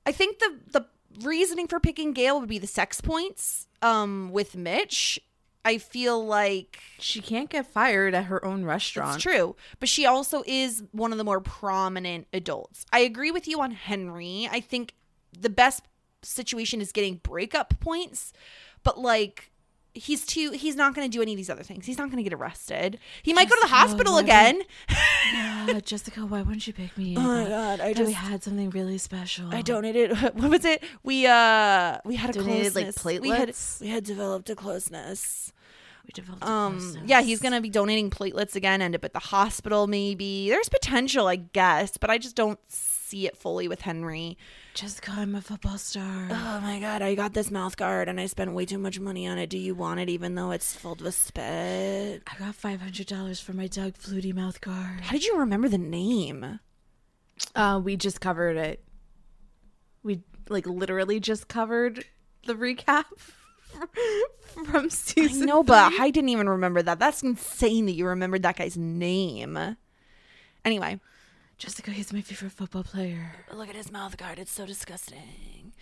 I 0.06 0.12
think 0.12 0.38
the 0.38 0.60
the 0.70 0.86
reasoning 1.26 1.66
for 1.66 1.80
picking 1.80 2.12
Gail 2.12 2.38
would 2.38 2.48
be 2.48 2.58
the 2.60 2.68
sex 2.68 3.00
points. 3.00 3.66
Um, 3.82 4.30
with 4.30 4.54
Mitch, 4.56 5.18
I 5.64 5.78
feel 5.78 6.24
like 6.24 6.78
She 7.00 7.20
can't 7.20 7.50
get 7.50 7.66
fired 7.66 8.14
at 8.14 8.26
her 8.26 8.44
own 8.44 8.64
restaurant. 8.64 9.16
it's 9.16 9.22
true, 9.24 9.56
but 9.80 9.88
she 9.88 10.06
also 10.06 10.44
is 10.46 10.84
one 10.92 11.10
of 11.10 11.18
the 11.18 11.24
more 11.24 11.40
prominent 11.40 12.28
adults. 12.32 12.86
I 12.92 13.00
agree 13.00 13.32
with 13.32 13.48
you 13.48 13.60
on 13.60 13.72
Henry. 13.72 14.48
I 14.50 14.60
think 14.60 14.94
the 15.38 15.50
best 15.50 15.82
situation 16.22 16.80
is 16.80 16.92
getting 16.92 17.16
breakup 17.16 17.80
points, 17.80 18.32
but 18.84 18.96
like. 18.98 19.50
He's 19.96 20.26
too. 20.26 20.50
He's 20.50 20.74
not 20.74 20.92
going 20.94 21.08
to 21.08 21.16
do 21.16 21.22
any 21.22 21.32
of 21.32 21.36
these 21.36 21.48
other 21.48 21.62
things. 21.62 21.86
He's 21.86 21.98
not 21.98 22.08
going 22.10 22.16
to 22.16 22.28
get 22.28 22.32
arrested. 22.34 22.98
He 23.22 23.32
might 23.32 23.48
go 23.48 23.54
to 23.54 23.60
the 23.62 23.68
hospital 23.68 24.18
again. 24.18 24.60
Yeah, 25.32 25.80
Jessica, 25.84 26.20
why 26.26 26.42
wouldn't 26.42 26.66
you 26.66 26.72
pick 26.72 26.98
me? 26.98 27.14
Oh 27.16 27.20
my 27.20 27.44
God, 27.44 27.80
I 27.80 27.92
we 28.02 28.12
had 28.12 28.42
something 28.42 28.70
really 28.70 28.98
special. 28.98 29.54
I 29.54 29.62
donated. 29.62 30.10
What 30.34 30.50
was 30.50 30.64
it? 30.64 30.82
We 31.04 31.26
uh 31.26 31.98
we 32.04 32.16
had 32.16 32.30
a 32.30 32.32
Donated, 32.32 32.74
like, 32.74 32.94
closeness. 32.96 33.20
We 33.22 33.28
had 33.30 33.48
platelets? 33.50 33.80
we 33.80 33.88
had 33.88 34.04
developed 34.04 34.50
a 34.50 34.56
closeness. 34.56 35.52
We 36.06 36.10
developed 36.12 36.42
a 36.42 36.48
Um, 36.50 36.72
closeness. 36.80 37.02
yeah, 37.06 37.22
he's 37.22 37.40
gonna 37.40 37.60
be 37.60 37.70
donating 37.70 38.10
platelets 38.10 38.56
again. 38.56 38.82
End 38.82 38.94
up 38.96 39.04
at 39.04 39.12
the 39.12 39.20
hospital. 39.20 39.86
Maybe 39.86 40.50
there's 40.50 40.68
potential, 40.68 41.28
I 41.28 41.36
guess, 41.36 41.96
but 41.96 42.10
I 42.10 42.18
just 42.18 42.34
don't 42.34 42.58
see 42.68 43.26
it 43.26 43.36
fully 43.36 43.68
with 43.68 43.82
Henry. 43.82 44.36
Jessica, 44.74 45.12
I'm 45.16 45.36
a 45.36 45.40
football 45.40 45.78
star. 45.78 46.26
Oh 46.30 46.60
my 46.60 46.80
god, 46.80 47.00
I 47.00 47.14
got 47.14 47.32
this 47.32 47.48
mouth 47.48 47.76
guard 47.76 48.08
and 48.08 48.20
I 48.20 48.26
spent 48.26 48.52
way 48.54 48.66
too 48.66 48.78
much 48.78 48.98
money 48.98 49.24
on 49.24 49.38
it. 49.38 49.48
Do 49.48 49.56
you 49.56 49.72
want 49.72 50.00
it, 50.00 50.08
even 50.08 50.34
though 50.34 50.50
it's 50.50 50.74
filled 50.74 51.00
with 51.00 51.14
spit? 51.14 52.22
I 52.26 52.38
got 52.40 52.56
five 52.56 52.80
hundred 52.80 53.06
dollars 53.06 53.38
for 53.38 53.52
my 53.52 53.68
Doug 53.68 53.94
Flutie 53.94 54.34
mouth 54.34 54.60
guard. 54.60 55.02
How 55.02 55.12
did 55.12 55.24
you 55.24 55.38
remember 55.38 55.68
the 55.68 55.78
name? 55.78 56.58
Uh, 57.54 57.80
we 57.84 57.96
just 57.96 58.20
covered 58.20 58.56
it. 58.56 58.82
We 60.02 60.22
like 60.48 60.66
literally 60.66 61.20
just 61.20 61.46
covered 61.46 62.04
the 62.46 62.54
recap 62.54 63.04
from 64.66 64.86
I 64.86 64.88
season. 64.88 65.46
know, 65.46 65.62
but 65.62 65.92
I 66.00 66.10
didn't 66.10 66.30
even 66.30 66.48
remember 66.48 66.82
that. 66.82 66.98
That's 66.98 67.22
insane 67.22 67.86
that 67.86 67.92
you 67.92 68.06
remembered 68.06 68.42
that 68.42 68.56
guy's 68.56 68.76
name. 68.76 69.76
Anyway, 70.64 70.98
Jessica, 71.64 71.90
he's 71.92 72.12
my 72.12 72.20
favorite 72.20 72.52
football 72.52 72.82
player. 72.84 73.32
look 73.54 73.70
at 73.70 73.74
his 73.74 73.90
mouth 73.90 74.16
guard. 74.18 74.38
It's 74.38 74.52
so 74.52 74.66
disgusting. 74.66 75.72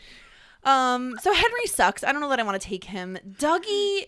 Um, 0.62 1.18
so 1.21 1.33
Henry 1.33 1.66
sucks. 1.66 2.05
I 2.05 2.12
don't 2.12 2.21
know 2.21 2.29
that 2.29 2.38
I 2.38 2.45
want 2.45 2.61
to 2.61 2.66
take 2.68 2.85
him. 2.85 3.18
Dougie. 3.29 4.05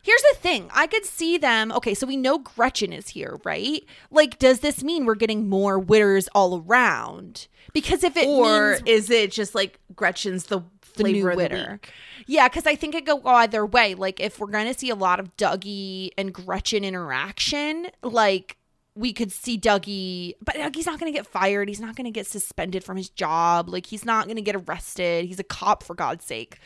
Here's 0.00 0.22
the 0.32 0.36
thing. 0.38 0.70
I 0.72 0.86
could 0.86 1.04
see 1.04 1.36
them. 1.36 1.70
Okay, 1.72 1.92
so 1.92 2.06
we 2.06 2.16
know 2.16 2.38
Gretchen 2.38 2.94
is 2.94 3.08
here, 3.10 3.38
right? 3.44 3.84
Like, 4.10 4.38
does 4.38 4.60
this 4.60 4.82
mean 4.82 5.04
we're 5.04 5.16
getting 5.16 5.50
more 5.50 5.78
witters 5.78 6.28
all 6.34 6.64
around? 6.66 7.46
Because 7.74 8.02
if 8.04 8.16
it 8.16 8.26
Or 8.26 8.70
means 8.70 8.82
is 8.86 9.10
it 9.10 9.30
just 9.32 9.54
like 9.54 9.78
Gretchen's 9.94 10.44
the 10.46 10.60
the 10.96 11.02
new 11.04 11.12
flavor 11.12 11.30
of 11.30 11.36
the 11.36 11.42
witter. 11.42 11.72
week? 11.72 11.92
Yeah, 12.26 12.48
because 12.48 12.66
I 12.66 12.74
think 12.74 12.94
it 12.94 13.04
could 13.06 13.22
go 13.22 13.28
either 13.30 13.66
way. 13.66 13.94
Like 13.94 14.18
if 14.20 14.38
we're 14.38 14.46
gonna 14.46 14.72
see 14.72 14.88
a 14.88 14.94
lot 14.94 15.20
of 15.20 15.36
Dougie 15.36 16.10
and 16.16 16.32
Gretchen 16.32 16.84
interaction, 16.84 17.88
like 18.02 18.56
we 18.98 19.12
could 19.12 19.30
see 19.30 19.56
Dougie, 19.56 20.34
but 20.44 20.56
Dougie's 20.56 20.86
not 20.86 20.98
gonna 20.98 21.12
get 21.12 21.24
fired. 21.26 21.68
He's 21.68 21.80
not 21.80 21.94
gonna 21.94 22.10
get 22.10 22.26
suspended 22.26 22.82
from 22.82 22.96
his 22.96 23.08
job. 23.08 23.68
Like 23.68 23.86
he's 23.86 24.04
not 24.04 24.26
gonna 24.26 24.40
get 24.40 24.56
arrested. 24.56 25.26
He's 25.26 25.38
a 25.38 25.44
cop 25.44 25.84
for 25.84 25.94
God's 25.94 26.24
sake. 26.24 26.58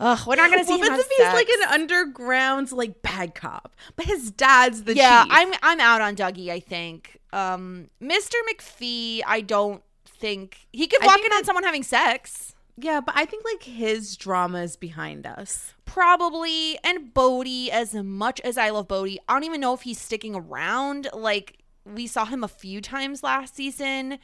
Ugh, 0.00 0.18
we're 0.26 0.34
not 0.34 0.50
gonna 0.50 0.64
see 0.64 0.72
Well, 0.72 0.82
him 0.82 0.90
have 0.90 1.00
if 1.00 1.08
he's 1.08 1.32
like 1.32 1.48
an 1.48 1.68
underground 1.80 2.72
like 2.72 3.00
bad 3.00 3.36
cop, 3.36 3.76
but 3.94 4.06
his 4.06 4.32
dad's 4.32 4.82
the 4.82 4.96
yeah, 4.96 5.22
chief. 5.22 5.32
I'm 5.34 5.54
I'm 5.62 5.80
out 5.80 6.00
on 6.00 6.16
Dougie. 6.16 6.50
I 6.50 6.58
think 6.58 7.20
um, 7.32 7.90
Mr. 8.02 8.34
McPhee. 8.50 9.22
I 9.24 9.40
don't 9.40 9.82
think 10.04 10.66
he 10.72 10.88
could 10.88 11.04
walk 11.04 11.20
in 11.24 11.32
on 11.32 11.44
someone 11.44 11.62
having 11.62 11.84
sex. 11.84 12.56
yeah, 12.76 13.00
but 13.00 13.14
I 13.16 13.24
think 13.24 13.44
like 13.44 13.62
his 13.62 14.16
drama 14.16 14.62
is 14.62 14.76
behind 14.76 15.26
us. 15.26 15.74
Probably. 15.86 16.78
And 16.84 17.14
Bodie, 17.14 17.72
as 17.72 17.94
much 17.94 18.40
as 18.40 18.58
I 18.58 18.70
love 18.70 18.88
Bodie, 18.88 19.18
I 19.26 19.32
don't 19.32 19.44
even 19.44 19.60
know 19.60 19.72
if 19.72 19.82
he's 19.82 20.00
sticking 20.00 20.34
around. 20.34 21.08
Like, 21.14 21.58
we 21.84 22.06
saw 22.06 22.26
him 22.26 22.44
a 22.44 22.48
few 22.48 22.80
times 22.80 23.22
last 23.22 23.56
season. 23.56 24.18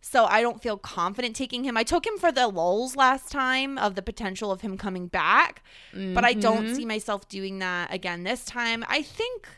So 0.00 0.26
I 0.26 0.42
don't 0.42 0.62
feel 0.62 0.76
confident 0.76 1.34
taking 1.34 1.64
him. 1.64 1.78
I 1.78 1.82
took 1.82 2.06
him 2.06 2.18
for 2.18 2.30
the 2.30 2.46
lulls 2.46 2.94
last 2.94 3.30
time 3.30 3.78
of 3.78 3.94
the 3.94 4.02
potential 4.02 4.52
of 4.52 4.60
him 4.60 4.76
coming 4.76 5.06
back, 5.06 5.62
but 5.94 6.24
I 6.24 6.34
don't 6.34 6.64
mm-hmm. 6.64 6.74
see 6.74 6.84
myself 6.84 7.26
doing 7.26 7.58
that 7.60 7.92
again 7.92 8.22
this 8.22 8.44
time. 8.44 8.84
I 8.86 9.00
think. 9.00 9.48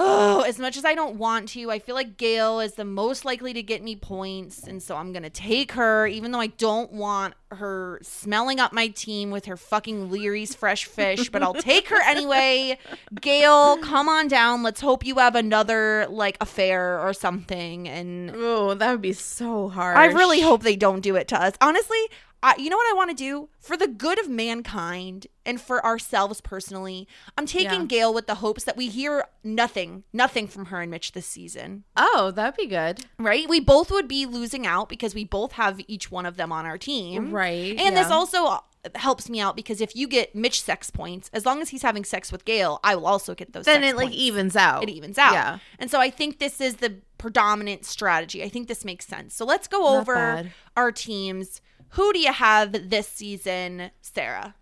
Oh, 0.00 0.42
as 0.42 0.58
much 0.58 0.76
as 0.76 0.84
I 0.84 0.94
don't 0.94 1.16
want 1.16 1.48
to, 1.50 1.70
I 1.70 1.78
feel 1.80 1.94
like 1.96 2.16
Gail 2.16 2.60
is 2.60 2.74
the 2.74 2.84
most 2.84 3.24
likely 3.24 3.52
to 3.52 3.62
get 3.62 3.82
me 3.82 3.96
points. 3.96 4.62
And 4.66 4.82
so 4.82 4.96
I'm 4.96 5.12
going 5.12 5.24
to 5.24 5.30
take 5.30 5.72
her, 5.72 6.06
even 6.06 6.30
though 6.30 6.40
I 6.40 6.46
don't 6.46 6.92
want 6.92 7.34
her 7.50 7.98
smelling 8.02 8.60
up 8.60 8.72
my 8.72 8.88
team 8.88 9.30
with 9.30 9.46
her 9.46 9.56
fucking 9.56 10.10
Leary's 10.10 10.54
fresh 10.54 10.84
fish, 10.84 11.30
but 11.30 11.42
I'll 11.42 11.54
take 11.54 11.88
her 11.88 12.00
anyway. 12.06 12.78
Gail, 13.20 13.78
come 13.78 14.08
on 14.08 14.28
down. 14.28 14.62
Let's 14.62 14.80
hope 14.80 15.04
you 15.04 15.16
have 15.16 15.34
another 15.34 16.06
like 16.10 16.36
affair 16.40 17.00
or 17.00 17.12
something. 17.12 17.88
And 17.88 18.30
Oh, 18.34 18.74
that 18.74 18.90
would 18.92 19.02
be 19.02 19.14
so 19.14 19.68
hard. 19.68 19.96
I 19.96 20.06
really 20.06 20.40
hope 20.40 20.62
they 20.62 20.76
don't 20.76 21.00
do 21.00 21.16
it 21.16 21.28
to 21.28 21.42
us. 21.42 21.54
Honestly, 21.60 21.98
I, 22.42 22.54
you 22.56 22.70
know 22.70 22.76
what 22.76 22.90
I 22.90 22.94
want 22.94 23.10
to 23.10 23.16
do 23.16 23.48
for 23.58 23.76
the 23.76 23.88
good 23.88 24.20
of 24.20 24.28
mankind 24.28 25.26
and 25.44 25.60
for 25.60 25.84
ourselves 25.84 26.40
personally. 26.40 27.08
I'm 27.36 27.46
taking 27.46 27.80
Yeah. 27.80 27.86
Gail 27.86 28.14
with 28.14 28.26
the 28.28 28.36
hopes 28.36 28.62
that 28.64 28.76
we 28.76 28.88
hear 28.88 29.24
nothing, 29.42 30.04
nothing 30.12 30.46
from 30.46 30.66
her 30.66 30.80
and 30.80 30.90
Mitch 30.90 31.12
this 31.12 31.26
season. 31.26 31.84
Oh, 31.96 32.30
that'd 32.34 32.56
be 32.56 32.66
good. 32.66 33.06
Right? 33.18 33.48
We 33.48 33.58
both 33.60 33.90
would 33.90 34.06
be 34.06 34.24
losing 34.26 34.66
out 34.66 34.88
because 34.88 35.14
we 35.14 35.24
both 35.24 35.52
have 35.52 35.80
each 35.88 36.10
one 36.12 36.26
of 36.26 36.36
them 36.36 36.52
on 36.52 36.64
our 36.66 36.78
team. 36.78 37.32
Right, 37.32 37.74
And 37.78 37.96
this 37.96 38.10
also 38.10 38.44
uh, 38.44 38.60
helps 38.94 39.28
me 39.28 39.40
out 39.40 39.56
because 39.56 39.80
if 39.80 39.96
you 39.96 40.06
get 40.06 40.34
Mitch 40.36 40.62
sex 40.62 40.90
points, 40.90 41.30
as 41.32 41.44
long 41.44 41.60
as 41.60 41.70
he's 41.70 41.82
having 41.82 42.04
sex 42.04 42.30
with 42.30 42.44
Gail, 42.44 42.78
I 42.84 42.94
will 42.94 43.06
also 43.06 43.34
get 43.34 43.52
those. 43.52 43.64
Then 43.64 43.82
it 43.82 43.96
like 43.96 44.08
points 44.10 44.16
evens 44.18 44.54
out. 44.56 44.84
it 44.84 44.90
evens 44.90 45.18
out. 45.18 45.32
Yeah. 45.32 45.58
And 45.80 45.90
so 45.90 45.98
I 46.00 46.10
think 46.10 46.38
this 46.38 46.60
is 46.60 46.76
the 46.76 46.98
predominant 47.18 47.84
strategy. 47.84 48.44
I 48.44 48.48
think 48.48 48.68
this 48.68 48.84
makes 48.84 49.06
sense. 49.06 49.34
So 49.34 49.44
let's 49.44 49.66
go 49.66 49.80
Not 49.80 50.00
over 50.02 50.14
bad. 50.14 50.52
our 50.76 50.92
teams. 50.92 51.60
Who 51.90 52.12
do 52.12 52.18
you 52.18 52.32
have 52.32 52.90
this 52.90 53.08
season, 53.08 53.90
Sarah? 54.00 54.54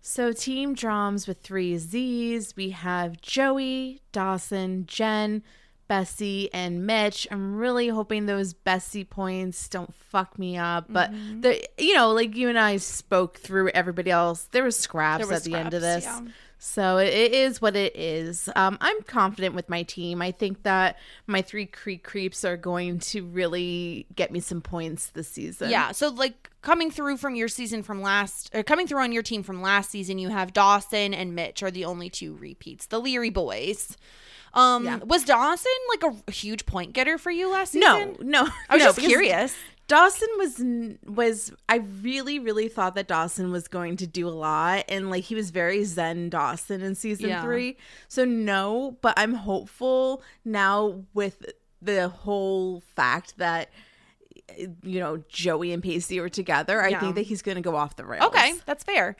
So 0.00 0.32
team 0.32 0.74
drums 0.74 1.26
with 1.26 1.40
three 1.40 1.76
Z's. 1.76 2.56
We 2.56 2.70
have 2.70 3.20
Joey, 3.20 4.00
Dawson, 4.12 4.86
Jen, 4.86 5.42
Bessie, 5.88 6.52
and 6.52 6.86
Mitch. 6.86 7.26
I'm 7.30 7.56
really 7.56 7.88
hoping 7.88 8.26
those 8.26 8.52
Bessie 8.52 9.04
points 9.04 9.68
don't 9.68 9.94
fuck 9.94 10.38
me 10.38 10.56
up. 10.56 10.86
But 10.88 11.10
Mm-hmm. 11.12 11.40
the 11.40 11.68
you 11.78 11.94
know, 11.94 12.12
like 12.12 12.36
you 12.36 12.48
and 12.48 12.58
I 12.58 12.76
spoke 12.76 13.38
through 13.38 13.70
everybody 13.70 14.10
else. 14.10 14.44
There 14.52 14.64
was 14.64 14.76
scraps 14.78 15.24
There 15.24 15.32
was 15.34 15.46
at 15.46 15.50
the 15.50 15.58
end 15.58 15.74
of 15.74 15.80
this. 15.82 16.04
yeah. 16.04 16.20
So 16.60 16.96
it, 16.98 17.08
it 17.14 17.32
is 17.34 17.62
what 17.62 17.76
it 17.76 17.94
is. 17.94 18.48
Um, 18.56 18.78
I'm 18.80 19.00
confident 19.02 19.54
with 19.54 19.68
my 19.68 19.84
team. 19.84 20.20
I 20.20 20.32
think 20.32 20.64
that 20.64 20.96
my 21.28 21.40
three 21.40 21.66
Creek 21.66 22.02
creeps 22.02 22.44
are 22.44 22.56
going 22.56 22.98
to 22.98 23.24
really 23.24 24.06
get 24.16 24.32
me 24.32 24.40
some 24.40 24.60
points 24.60 25.10
this 25.10 25.28
season. 25.28 25.70
Yeah. 25.70 25.92
So 25.92 26.08
like 26.08 26.50
coming 26.62 26.90
through 26.90 27.18
from 27.18 27.36
your 27.36 27.46
season 27.46 27.84
from 27.84 28.02
last 28.02 28.50
or 28.52 28.64
coming 28.64 28.88
through 28.88 29.02
on 29.02 29.12
your 29.12 29.22
team 29.22 29.44
from 29.44 29.62
last 29.62 29.90
season, 29.90 30.18
you 30.18 30.30
have 30.30 30.52
Dawson 30.52 31.14
and 31.14 31.32
Mitch 31.36 31.62
are 31.62 31.70
the 31.70 31.84
only 31.84 32.10
two 32.10 32.34
repeats. 32.34 32.86
The 32.86 32.98
Leary 33.00 33.30
boys. 33.30 33.96
Um 34.58 34.84
Yeah. 34.84 34.96
was 34.98 35.24
Dawson 35.24 35.72
like 35.88 36.12
a 36.26 36.30
huge 36.32 36.66
point 36.66 36.92
getter 36.92 37.18
for 37.18 37.30
you 37.30 37.50
last 37.50 37.72
season? 37.72 38.16
no. 38.20 38.42
No. 38.44 38.48
I 38.68 38.74
was 38.76 38.80
no, 38.84 38.88
just 38.92 38.98
curious. 39.00 39.54
Dawson 39.86 40.28
was 40.36 40.62
was 41.06 41.52
I 41.68 41.76
really 42.02 42.38
really 42.38 42.68
thought 42.68 42.94
that 42.96 43.08
Dawson 43.08 43.50
was 43.50 43.68
going 43.68 43.96
to 43.98 44.06
do 44.06 44.28
a 44.28 44.30
lot 44.30 44.84
and 44.88 45.10
like 45.10 45.24
he 45.24 45.34
was 45.34 45.50
very 45.50 45.82
zen 45.84 46.28
Dawson 46.28 46.82
in 46.82 46.94
season 46.94 47.28
Yeah. 47.30 47.42
3. 47.42 47.76
So 48.08 48.24
no, 48.24 48.96
but 49.00 49.14
I'm 49.16 49.34
hopeful 49.34 50.22
now 50.44 51.04
with 51.14 51.46
the 51.80 52.08
whole 52.08 52.80
fact 52.96 53.38
that 53.38 53.70
you 54.82 54.98
know 55.00 55.22
Joey 55.28 55.72
and 55.72 55.82
Pacey 55.82 56.18
are 56.18 56.28
together. 56.28 56.82
I 56.82 56.88
Yeah. 56.88 57.00
think 57.00 57.14
that 57.14 57.22
he's 57.22 57.42
going 57.42 57.56
to 57.56 57.62
go 57.62 57.76
off 57.76 57.96
the 57.96 58.04
rails. 58.04 58.24
Okay, 58.26 58.54
that's 58.66 58.82
fair. 58.84 59.16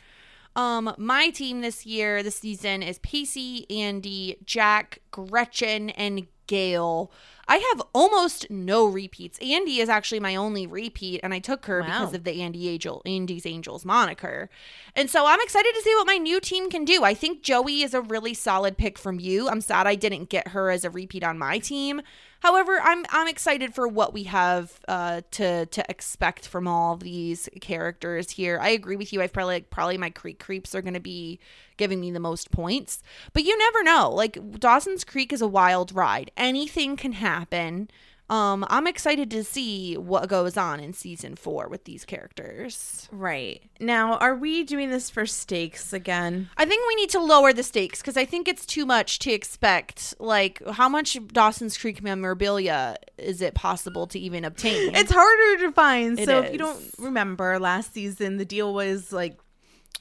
Um, 0.58 0.92
my 0.98 1.30
team 1.30 1.60
this 1.60 1.86
year, 1.86 2.20
this 2.20 2.40
season 2.40 2.82
is 2.82 2.98
Pacey, 2.98 3.64
Andy, 3.70 4.38
Jack, 4.44 4.98
Gretchen, 5.12 5.90
and 5.90 6.26
Gail. 6.48 7.12
I 7.50 7.56
have 7.72 7.82
almost 7.94 8.50
no 8.50 8.84
repeats. 8.86 9.38
Andy 9.38 9.78
is 9.80 9.88
actually 9.88 10.20
my 10.20 10.36
only 10.36 10.66
repeat, 10.66 11.20
and 11.22 11.32
I 11.32 11.38
took 11.38 11.64
her 11.64 11.80
Wow. 11.80 11.86
because 11.86 12.12
of 12.14 12.24
the 12.24 12.42
Andy 12.42 12.68
Angel, 12.68 13.00
Andy's 13.06 13.46
Angels 13.46 13.86
moniker. 13.86 14.50
And 14.94 15.08
so 15.08 15.24
I'm 15.24 15.40
excited 15.40 15.72
to 15.74 15.80
see 15.82 15.94
what 15.94 16.06
my 16.06 16.18
new 16.18 16.40
team 16.40 16.68
can 16.68 16.84
do. 16.84 17.04
I 17.04 17.14
think 17.14 17.42
Joey 17.42 17.80
is 17.82 17.94
a 17.94 18.02
really 18.02 18.34
solid 18.34 18.76
pick 18.76 18.98
from 18.98 19.18
you. 19.18 19.48
I'm 19.48 19.62
sad 19.62 19.86
I 19.86 19.94
didn't 19.94 20.28
get 20.28 20.48
her 20.48 20.70
as 20.70 20.84
a 20.84 20.90
repeat 20.90 21.24
on 21.24 21.38
my 21.38 21.58
team. 21.58 22.02
However, 22.40 22.80
I'm 22.82 23.06
I'm 23.10 23.28
excited 23.28 23.74
for 23.74 23.88
what 23.88 24.12
we 24.12 24.24
have 24.24 24.78
uh, 24.86 25.22
to 25.32 25.64
to 25.66 25.84
expect 25.90 26.46
from 26.46 26.68
all 26.68 26.96
these 26.96 27.48
characters 27.62 28.32
here. 28.32 28.58
I 28.60 28.68
agree 28.68 28.96
with 28.96 29.10
you. 29.12 29.22
I've 29.22 29.32
probably 29.32 29.62
probably 29.62 29.96
my 29.96 30.10
Creek 30.10 30.38
creeps 30.38 30.74
are 30.74 30.82
going 30.82 30.94
to 30.94 31.00
be 31.00 31.40
giving 31.78 32.00
me 32.00 32.10
the 32.10 32.20
most 32.20 32.50
points, 32.50 33.02
but 33.32 33.44
you 33.44 33.56
never 33.56 33.82
know. 33.82 34.10
Like 34.10 34.58
Dawson's 34.58 35.04
Creek 35.04 35.32
is 35.32 35.40
a 35.40 35.48
wild 35.48 35.92
ride. 35.92 36.30
Anything 36.36 36.96
can 36.96 37.12
happen. 37.12 37.88
Um, 38.30 38.66
I'm 38.68 38.86
excited 38.86 39.30
to 39.30 39.42
see 39.42 39.96
what 39.96 40.28
goes 40.28 40.58
on 40.58 40.80
in 40.80 40.92
season 40.92 41.34
four 41.34 41.66
with 41.68 41.84
these 41.84 42.04
characters. 42.04 43.08
Right. 43.10 43.62
Now, 43.80 44.18
are 44.18 44.34
we 44.34 44.64
doing 44.64 44.90
this 44.90 45.08
for 45.08 45.24
stakes 45.24 45.94
again? 45.94 46.50
I 46.58 46.66
think 46.66 46.86
we 46.86 46.94
need 46.96 47.08
to 47.10 47.20
lower 47.20 47.54
the 47.54 47.62
stakes 47.62 48.00
because 48.00 48.18
I 48.18 48.26
think 48.26 48.46
it's 48.46 48.66
too 48.66 48.84
much 48.84 49.18
to 49.20 49.32
expect. 49.32 50.14
Like, 50.18 50.62
how 50.72 50.90
much 50.90 51.16
Dawson's 51.28 51.78
Creek 51.78 52.02
memorabilia 52.02 52.96
is 53.16 53.40
it 53.40 53.54
possible 53.54 54.06
to 54.08 54.18
even 54.18 54.44
obtain? 54.44 54.94
It's 54.94 55.12
harder 55.12 55.66
to 55.66 55.72
find. 55.72 56.18
It 56.18 56.26
so 56.26 56.40
if 56.40 56.52
you 56.52 56.58
don't 56.58 56.82
remember 56.98 57.58
last 57.58 57.94
season, 57.94 58.36
the 58.36 58.44
deal 58.44 58.74
was 58.74 59.10
like 59.10 59.38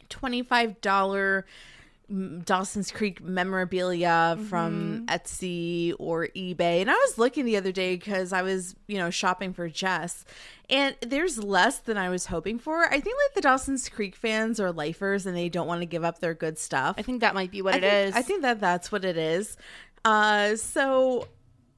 twenty-five 0.09 0.81
dollar 0.81 1.45
Dawson's 2.45 2.89
Creek 2.89 3.21
memorabilia 3.21 4.39
from 4.47 5.05
Etsy 5.07 5.93
or 5.99 6.27
eBay. 6.27 6.79
And 6.79 6.89
I 6.89 6.93
was 6.93 7.17
looking 7.17 7.43
the 7.43 7.57
other 7.57 7.73
day 7.73 7.97
because 7.97 8.31
I 8.31 8.43
was, 8.43 8.75
you 8.87 8.97
know, 8.97 9.09
shopping 9.09 9.51
for 9.51 9.67
Jess, 9.67 10.23
and 10.69 10.95
there's 11.01 11.37
less 11.37 11.79
than 11.79 11.97
I 11.97 12.07
was 12.07 12.27
hoping 12.27 12.59
for. 12.59 12.85
I 12.85 13.01
think 13.01 13.17
like 13.25 13.35
the 13.35 13.41
Dawson's 13.41 13.89
Creek 13.89 14.15
fans 14.15 14.59
are 14.61 14.71
lifers 14.71 15.25
and 15.25 15.35
they 15.35 15.49
don't 15.49 15.67
want 15.67 15.81
to 15.81 15.85
give 15.85 16.05
up 16.05 16.19
their 16.19 16.33
good 16.33 16.57
stuff. 16.57 16.95
I 16.97 17.01
think 17.01 17.19
that 17.19 17.35
might 17.35 17.51
be 17.51 17.61
what 17.61 17.73
I 17.73 17.77
it 17.77 17.81
think, 17.81 18.07
is. 18.07 18.15
I 18.15 18.21
think 18.21 18.41
that 18.43 18.61
that's 18.61 18.89
what 18.89 19.03
it 19.03 19.17
is. 19.17 19.57
Uh, 20.05 20.55
so 20.55 21.27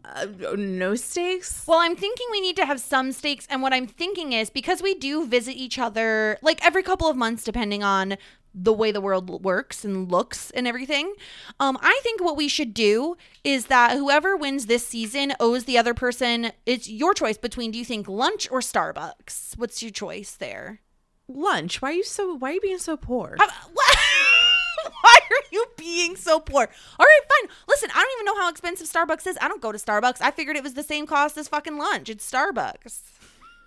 uh, 0.05 0.25
no 0.57 0.95
stakes. 0.95 1.65
Well, 1.67 1.79
I'm 1.79 1.95
thinking 1.95 2.27
we 2.31 2.41
need 2.41 2.55
to 2.57 2.65
have 2.65 2.79
some 2.79 3.11
stakes. 3.11 3.47
And 3.49 3.61
what 3.61 3.73
I'm 3.73 3.87
thinking 3.87 4.33
is 4.33 4.49
because 4.49 4.81
we 4.81 4.95
do 4.95 5.25
visit 5.25 5.53
each 5.53 5.77
other 5.77 6.37
like 6.41 6.63
every 6.65 6.83
couple 6.83 7.09
of 7.09 7.17
months, 7.17 7.43
depending 7.43 7.83
on 7.83 8.17
the 8.53 8.73
way 8.73 8.91
the 8.91 9.01
world 9.01 9.43
works 9.43 9.85
and 9.85 10.11
looks 10.11 10.49
and 10.51 10.67
everything. 10.67 11.13
Um, 11.59 11.77
I 11.81 11.99
think 12.01 12.23
what 12.23 12.35
we 12.35 12.47
should 12.47 12.73
do 12.73 13.15
is 13.43 13.67
that 13.67 13.95
whoever 13.97 14.35
wins 14.35 14.65
this 14.65 14.87
season 14.87 15.33
owes 15.39 15.65
the 15.65 15.77
other 15.77 15.93
person. 15.93 16.51
It's 16.65 16.89
your 16.89 17.13
choice 17.13 17.37
between 17.37 17.71
do 17.71 17.77
you 17.77 17.85
think 17.85 18.07
lunch 18.07 18.49
or 18.49 18.59
Starbucks? 18.59 19.57
What's 19.57 19.83
your 19.83 19.91
choice 19.91 20.35
there? 20.35 20.81
lunch. 21.29 21.81
Why 21.81 21.89
are 21.91 21.93
you 21.93 22.03
so? 22.03 22.35
Why 22.35 22.49
are 22.49 22.53
you 22.53 22.61
being 22.61 22.79
so 22.79 22.97
poor? 22.97 23.37
What? 23.73 23.97
Why 25.01 25.19
are 25.29 25.43
you 25.51 25.65
being 25.77 26.15
so 26.15 26.39
poor. 26.39 26.67
All 26.99 27.05
right, 27.05 27.19
fine. 27.29 27.49
Listen, 27.67 27.89
I 27.93 28.01
don't 28.01 28.13
even 28.17 28.25
know 28.25 28.41
how 28.41 28.49
expensive 28.49 28.87
Starbucks 28.87 29.27
is. 29.27 29.37
I 29.41 29.47
don't 29.47 29.61
go 29.61 29.71
to 29.71 29.77
Starbucks. 29.77 30.21
I 30.21 30.31
figured 30.31 30.57
it 30.57 30.63
was 30.63 30.73
the 30.73 30.83
same 30.83 31.07
cost 31.07 31.37
as 31.37 31.47
fucking 31.47 31.77
lunch. 31.77 32.09
It's 32.09 32.29
Starbucks. 32.29 33.01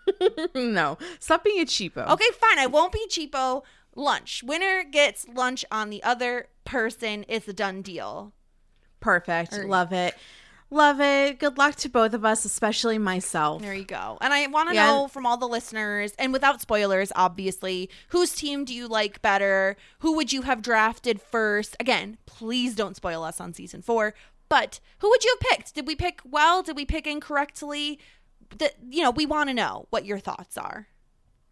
no, 0.54 0.98
stop 1.18 1.44
being 1.44 1.60
a 1.60 1.64
cheapo. 1.64 2.08
Okay, 2.08 2.30
fine. 2.38 2.58
I 2.58 2.66
won't 2.66 2.92
be 2.92 3.06
cheapo. 3.08 3.62
Lunch. 3.94 4.42
Winner 4.42 4.84
gets 4.84 5.28
lunch 5.28 5.64
on 5.70 5.90
the 5.90 6.02
other 6.02 6.48
person. 6.64 7.24
It's 7.28 7.46
a 7.46 7.52
done 7.52 7.82
deal. 7.82 8.32
Perfect. 9.00 9.52
Love 9.64 9.92
it. 9.92 10.14
Love 10.72 11.02
it. 11.02 11.38
Good 11.38 11.58
luck 11.58 11.74
to 11.76 11.90
both 11.90 12.14
of 12.14 12.24
us, 12.24 12.46
especially 12.46 12.96
myself. 12.96 13.60
There 13.60 13.74
you 13.74 13.84
go. 13.84 14.16
And 14.22 14.32
I 14.32 14.46
want 14.46 14.70
to 14.70 14.74
Yeah. 14.74 14.86
know 14.86 15.06
from 15.06 15.26
all 15.26 15.36
the 15.36 15.46
listeners, 15.46 16.12
and 16.18 16.32
without 16.32 16.62
spoilers, 16.62 17.12
obviously, 17.14 17.90
whose 18.08 18.34
team 18.34 18.64
do 18.64 18.72
you 18.74 18.88
like 18.88 19.20
better? 19.20 19.76
Who 19.98 20.14
would 20.16 20.32
you 20.32 20.42
have 20.42 20.62
drafted 20.62 21.20
first? 21.20 21.76
Again, 21.78 22.16
please 22.24 22.74
don't 22.74 22.96
spoil 22.96 23.22
us 23.22 23.38
on 23.38 23.52
season 23.52 23.82
four. 23.82 24.14
But 24.48 24.80
who 25.00 25.10
would 25.10 25.22
you 25.24 25.36
have 25.38 25.50
picked? 25.58 25.74
Did 25.74 25.86
we 25.86 25.94
pick 25.94 26.20
well? 26.24 26.62
Did 26.62 26.76
we 26.76 26.86
pick 26.86 27.06
incorrectly? 27.06 27.98
That 28.56 28.76
you 28.88 29.02
know, 29.02 29.10
we 29.10 29.26
want 29.26 29.50
to 29.50 29.54
know 29.54 29.86
what 29.90 30.06
your 30.06 30.18
thoughts 30.20 30.56
are. 30.56 30.88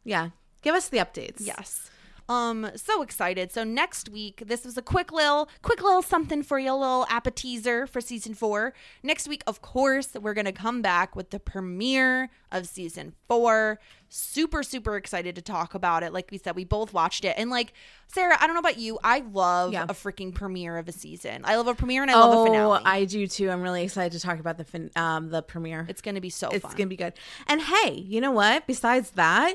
Yeah. 0.03 0.31
Give 0.63 0.75
us 0.75 0.89
the 0.89 0.97
updates. 0.99 1.41
Yes. 1.41 1.91
Um, 2.31 2.71
so 2.77 3.03
excited. 3.03 3.51
So 3.51 3.65
next 3.65 4.09
week, 4.09 4.45
this 4.47 4.65
was 4.65 4.79
a 4.79 4.83
quick 4.83 5.11
little, 5.11 5.49
quick 5.63 5.83
little 5.83 6.01
something 6.03 6.45
for 6.45 6.61
you, 6.61 6.71
a 6.73 6.77
little 6.77 7.05
appetizer 7.11 7.89
for 7.89 8.01
season 8.01 8.35
four. 8.35 8.73
Next 9.03 9.27
week, 9.27 9.43
of 9.49 9.61
course, 9.63 10.11
we're 10.15 10.35
gonna 10.35 10.53
come 10.53 10.81
back 10.81 11.17
with 11.17 11.31
the 11.31 11.41
premiere 11.41 12.31
of 12.53 12.67
season 12.69 13.15
four. 13.27 13.81
Super, 14.09 14.63
super 14.63 14.97
excited 14.97 15.35
to 15.37 15.43
talk 15.43 15.75
about 15.75 16.03
it. 16.05 16.13
Like 16.13 16.31
we 16.31 16.39
said, 16.39 16.55
we 16.55 16.65
both 16.65 16.93
watched 16.93 17.25
it, 17.25 17.35
and 17.37 17.51
like 17.51 17.73
Sarah, 18.07 18.37
I 18.41 18.47
don't 18.47 18.55
know 18.55 18.61
about 18.61 18.79
you, 18.79 18.99
I 19.05 19.21
love 19.33 19.73
Yeah. 19.73 19.85
a 19.85 19.95
freaking 19.95 20.33
premiere 20.35 20.79
of 20.79 20.89
a 20.89 20.93
season. 20.93 21.43
I 21.45 21.57
love 21.57 21.67
a 21.69 21.75
premiere 21.75 22.03
and 22.03 22.11
I 22.11 22.15
love 22.15 22.33
a 22.35 22.37
Oh, 22.39 22.45
finale. 22.47 22.83
I 22.85 23.05
do 23.07 23.27
too. 23.27 23.51
I'm 23.51 23.61
really 23.63 23.85
excited 23.85 24.13
to 24.13 24.21
talk 24.21 24.39
about 24.41 24.57
the 24.57 24.65
fin- 24.65 24.91
um 24.97 25.31
the 25.31 25.43
premiere. 25.43 25.85
it's 25.89 26.01
gonna 26.01 26.21
be 26.21 26.31
so 26.31 26.49
it's 26.51 26.63
fun. 26.65 26.77
gonna 26.77 26.87
be 26.89 26.97
good. 26.97 27.13
And 27.49 27.61
hey, 27.61 27.93
you 27.93 28.21
know 28.21 28.33
what? 28.33 28.67
Besides 28.69 29.13
that, 29.13 29.55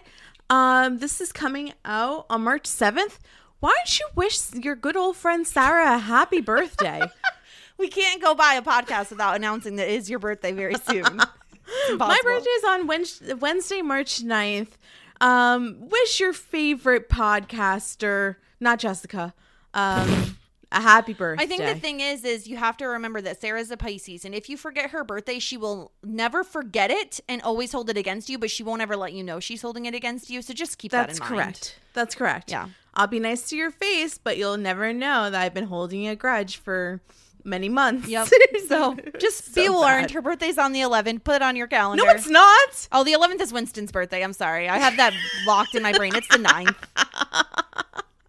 um, 0.50 1.00
this 1.00 1.22
is 1.22 1.32
coming 1.32 1.74
out 1.84 2.26
on 2.30 2.44
March 2.44 2.68
seventh. 2.68 3.20
Why 3.60 3.74
don't 3.76 4.00
you 4.00 4.08
wish 4.16 4.54
your 4.54 4.76
good 4.76 4.96
old 4.96 5.16
friend 5.16 5.48
Sarah 5.48 5.96
a 5.96 5.98
happy 5.98 6.42
birthday? 6.42 7.02
we 7.78 7.88
can't 7.88 8.22
go 8.22 8.36
by 8.36 8.54
a 8.54 8.62
podcast 8.62 9.10
without 9.10 9.36
announcing 9.36 9.78
that 9.78 9.90
it 9.90 9.96
is 9.96 10.10
your 10.10 10.20
birthday 10.20 10.52
very 10.52 10.76
soon. 10.76 11.04
My 11.98 12.20
birthday 12.24 12.50
is 12.50 12.64
on 12.64 12.88
Wednesday, 12.88 13.34
Wednesday, 13.34 13.82
March 13.82 14.24
9th. 14.24 14.74
Um, 15.20 15.90
wish 15.90 16.20
your 16.20 16.34
favorite 16.34 17.10
podcaster, 17.10 18.36
not 18.60 18.80
Jessica, 18.80 19.34
um, 19.74 20.38
a 20.72 20.82
happy 20.82 21.14
birthday. 21.14 21.44
I 21.44 21.48
think 21.48 21.64
the 21.64 21.76
thing 21.76 22.00
is, 22.00 22.24
is 22.24 22.48
you 22.48 22.58
have 22.58 22.78
to 22.78 22.86
remember 22.88 23.22
that 23.22 23.40
Sarah's 23.42 23.72
a 23.72 23.78
Pisces, 23.78 24.26
and 24.26 24.34
if 24.36 24.50
you 24.50 24.58
forget 24.58 24.90
her 24.92 25.04
birthday, 25.04 25.40
she 25.40 25.58
will 25.58 25.92
never 26.04 26.44
forget 26.44 26.92
it 26.92 27.20
and 27.30 27.42
always 27.42 27.72
hold 27.72 27.90
it 27.90 27.98
against 27.98 28.30
you, 28.30 28.38
but 28.38 28.50
she 28.52 28.64
won't 28.64 28.82
ever 28.82 28.96
let 28.96 29.14
you 29.14 29.24
know 29.24 29.40
she's 29.40 29.62
holding 29.62 29.86
it 29.86 29.94
against 29.96 30.30
you. 30.30 30.42
So 30.42 30.54
just 30.54 30.78
keep 30.78 30.92
That's 30.92 31.20
that 31.20 31.26
in 31.30 31.36
mind. 31.36 31.44
correct. 31.46 31.80
That's 31.94 32.16
correct. 32.16 32.52
Yeah. 32.52 32.70
I'll 32.94 33.08
be 33.08 33.20
nice 33.20 33.50
to 33.50 33.56
your 33.58 33.72
face, 33.72 34.18
but 34.18 34.38
you'll 34.38 34.58
never 34.58 34.94
know 34.94 35.30
that 35.30 35.42
I've 35.42 35.54
been 35.54 35.68
holding 35.68 36.08
a 36.08 36.16
grudge 36.16 36.58
for 36.58 37.02
many 37.44 37.70
months. 37.70 38.08
Yep. 38.08 38.28
So 38.68 38.96
just 39.20 39.54
be 39.54 39.66
So 39.68 39.74
warned. 39.74 40.08
bad. 40.08 40.12
Her 40.12 40.22
birthday's 40.24 40.58
on 40.58 40.72
the 40.72 40.80
11th. 40.80 41.24
Put 41.24 41.36
it 41.36 41.42
on 41.44 41.56
your 41.56 41.68
calendar. 41.68 42.04
No, 42.04 42.10
it's 42.10 42.28
not. 42.28 42.88
Oh, 42.92 43.04
the 43.04 43.12
11th 43.14 43.42
is 43.42 43.54
Winston's 43.54 43.92
birthday. 43.92 44.24
I'm 44.24 44.34
sorry. 44.34 44.68
I 44.68 44.80
have 44.80 44.98
that 44.98 45.14
locked 45.46 45.76
in 45.76 45.84
my 45.84 45.94
brain. 45.94 46.16
It's 46.16 46.28
the 46.30 46.38
9th. 46.40 46.76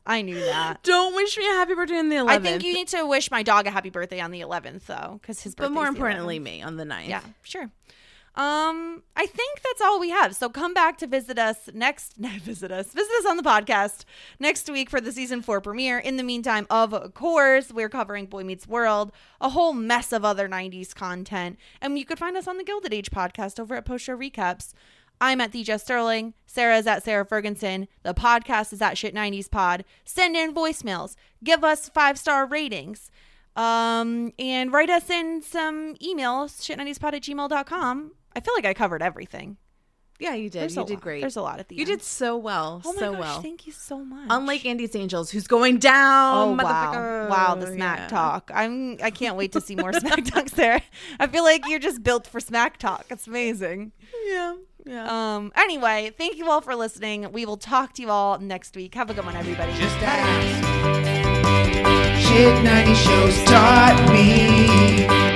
I 0.07 0.23
knew 0.23 0.38
that. 0.38 0.83
Don't 0.83 1.14
wish 1.14 1.37
me 1.37 1.45
a 1.47 1.53
happy 1.53 1.75
birthday 1.75 1.99
on 1.99 2.09
the 2.09 2.16
11th. 2.16 2.29
I 2.31 2.38
think 2.38 2.64
you 2.64 2.73
need 2.73 2.88
to 2.88 3.05
wish 3.07 3.31
my 3.31 3.42
dog 3.42 3.66
a 3.66 3.71
happy 3.71 3.90
birthday 3.90 4.21
on 4.21 4.31
the 4.31 4.40
11th, 4.40 4.87
though, 4.87 5.19
because 5.21 5.42
his 5.42 5.55
birthday. 5.55 5.69
but 5.69 5.75
more 5.75 5.87
importantly, 5.88 6.38
me 6.38 6.62
on 6.62 6.77
the 6.77 6.85
9th. 6.85 7.09
Yeah, 7.09 7.23
sure. 7.42 7.71
Um, 8.37 9.03
I 9.16 9.25
think 9.25 9.62
that's 9.62 9.81
all 9.81 9.99
we 9.99 10.11
have. 10.11 10.37
So 10.37 10.51
come 10.51 10.75
back 10.75 10.99
to 10.99 11.07
visit 11.07 11.38
us 11.38 11.71
next. 11.73 12.21
Not 12.21 12.33
visit 12.42 12.71
us. 12.71 12.92
Visit 12.92 13.11
us 13.21 13.27
on 13.27 13.38
the 13.38 13.42
podcast 13.42 14.05
next 14.38 14.69
week 14.71 14.90
for 14.90 15.01
the 15.01 15.11
season 15.11 15.40
four 15.40 15.62
premiere. 15.62 15.99
In 15.99 16.19
the 16.19 16.23
meantime, 16.23 16.66
of 16.69 17.14
course, 17.14 17.73
we're 17.73 17.88
covering 17.88 18.27
Boy 18.27 18.45
Meets 18.45 18.69
World, 18.69 19.11
a 19.40 19.49
whole 19.49 19.73
mess 19.73 20.12
of 20.12 20.23
other 20.23 20.51
'90s 20.51 20.95
content, 20.95 21.59
and 21.81 21.99
you 21.99 22.05
could 22.05 22.19
find 22.19 22.37
us 22.37 22.47
on 22.47 22.59
the 22.59 22.64
Gilded 22.64 22.92
Age 22.92 23.11
podcast 23.11 23.59
over 23.59 23.75
at 23.75 23.87
Post 23.87 24.05
Show 24.05 24.16
Recaps. 24.19 24.75
I'm 25.21 25.41
at 25.41 25.53
the 25.53 25.63
Jess 25.63 25.83
Sterling. 25.83 26.35
Sarah's 26.47 26.87
at 26.87 27.03
Sarah 27.03 27.25
Ferguson. 27.25 27.89
The 28.03 28.15
podcast 28.15 28.73
is 28.73 28.83
at 28.83 28.99
Shit 28.99 29.15
90s 29.15 29.51
Pod. 29.51 29.85
Send 30.05 30.37
in 30.37 30.55
voicemails. 30.55 31.17
Give 31.43 31.65
us 31.65 31.89
five 31.89 32.19
star 32.19 32.47
ratings. 32.47 33.11
Um, 33.57 34.33
and 34.39 34.71
write 34.73 34.91
us 34.91 35.09
in 35.09 35.41
some 35.41 35.95
emails, 35.97 36.61
shit90spod 36.61 37.15
at 37.15 37.23
gmail.com. 37.23 38.13
I 38.35 38.41
feel 38.41 38.53
like 38.55 38.67
I 38.67 38.75
covered 38.75 39.01
everything. 39.03 39.57
Yeah, 40.19 40.35
you 40.35 40.49
did. 40.51 40.63
There's 40.63 40.77
you 40.77 40.85
did 40.85 40.95
lot. 40.95 41.03
great. 41.03 41.21
There's 41.23 41.37
a 41.37 41.43
lot 41.43 41.59
at 41.61 41.69
the 41.69 41.75
You 41.77 41.83
end. 41.83 41.89
did 41.89 42.03
so 42.03 42.37
well. 42.39 42.81
Oh 42.85 42.93
my 42.95 42.99
so 43.01 43.13
gosh, 43.13 43.21
well. 43.21 43.43
thank 43.43 43.67
you 43.67 43.73
so 43.73 43.99
much. 44.03 44.27
Unlike 44.31 44.65
Andy's 44.67 44.95
Angels, 44.97 45.31
who's 45.31 45.47
going 45.47 45.79
down. 45.79 46.59
Oh 46.61 46.65
wow! 46.65 47.29
Wow, 47.29 47.55
the 47.55 47.67
smack 47.67 47.99
Yeah. 47.99 48.09
talk. 48.09 48.51
I'm. 48.55 48.97
I 49.03 49.11
can't 49.11 49.37
wait 49.37 49.53
to 49.53 49.61
see 49.61 49.77
more 49.77 49.93
smack 49.93 50.25
talks 50.25 50.53
there. 50.53 50.81
I 51.21 51.27
feel 51.27 51.45
like 51.45 51.67
you're 51.69 51.79
just 51.79 52.03
built 52.03 52.27
for 52.27 52.41
smack 52.41 52.79
talk. 52.79 53.05
It's 53.11 53.27
amazing. 53.27 53.93
Yeah, 54.27 54.57
yeah. 54.87 55.35
Um. 55.37 55.53
Anyway, 55.57 56.12
thank 56.16 56.37
you 56.38 56.49
all 56.51 56.61
for 56.61 56.75
listening. 56.75 57.31
We 57.33 57.44
will 57.44 57.57
talk 57.57 57.92
to 57.94 58.03
you 58.03 58.11
all 58.11 58.38
next 58.38 58.77
week. 58.77 58.94
Have 58.94 59.11
a 59.11 59.14
good 59.14 59.25
one, 59.25 59.37
everybody. 59.37 59.72
Just 59.72 59.96
ask. 60.01 60.66
Shit 62.29 62.64
90 62.64 62.94
shows 62.94 63.44
taught 63.44 64.12
me. 64.12 65.36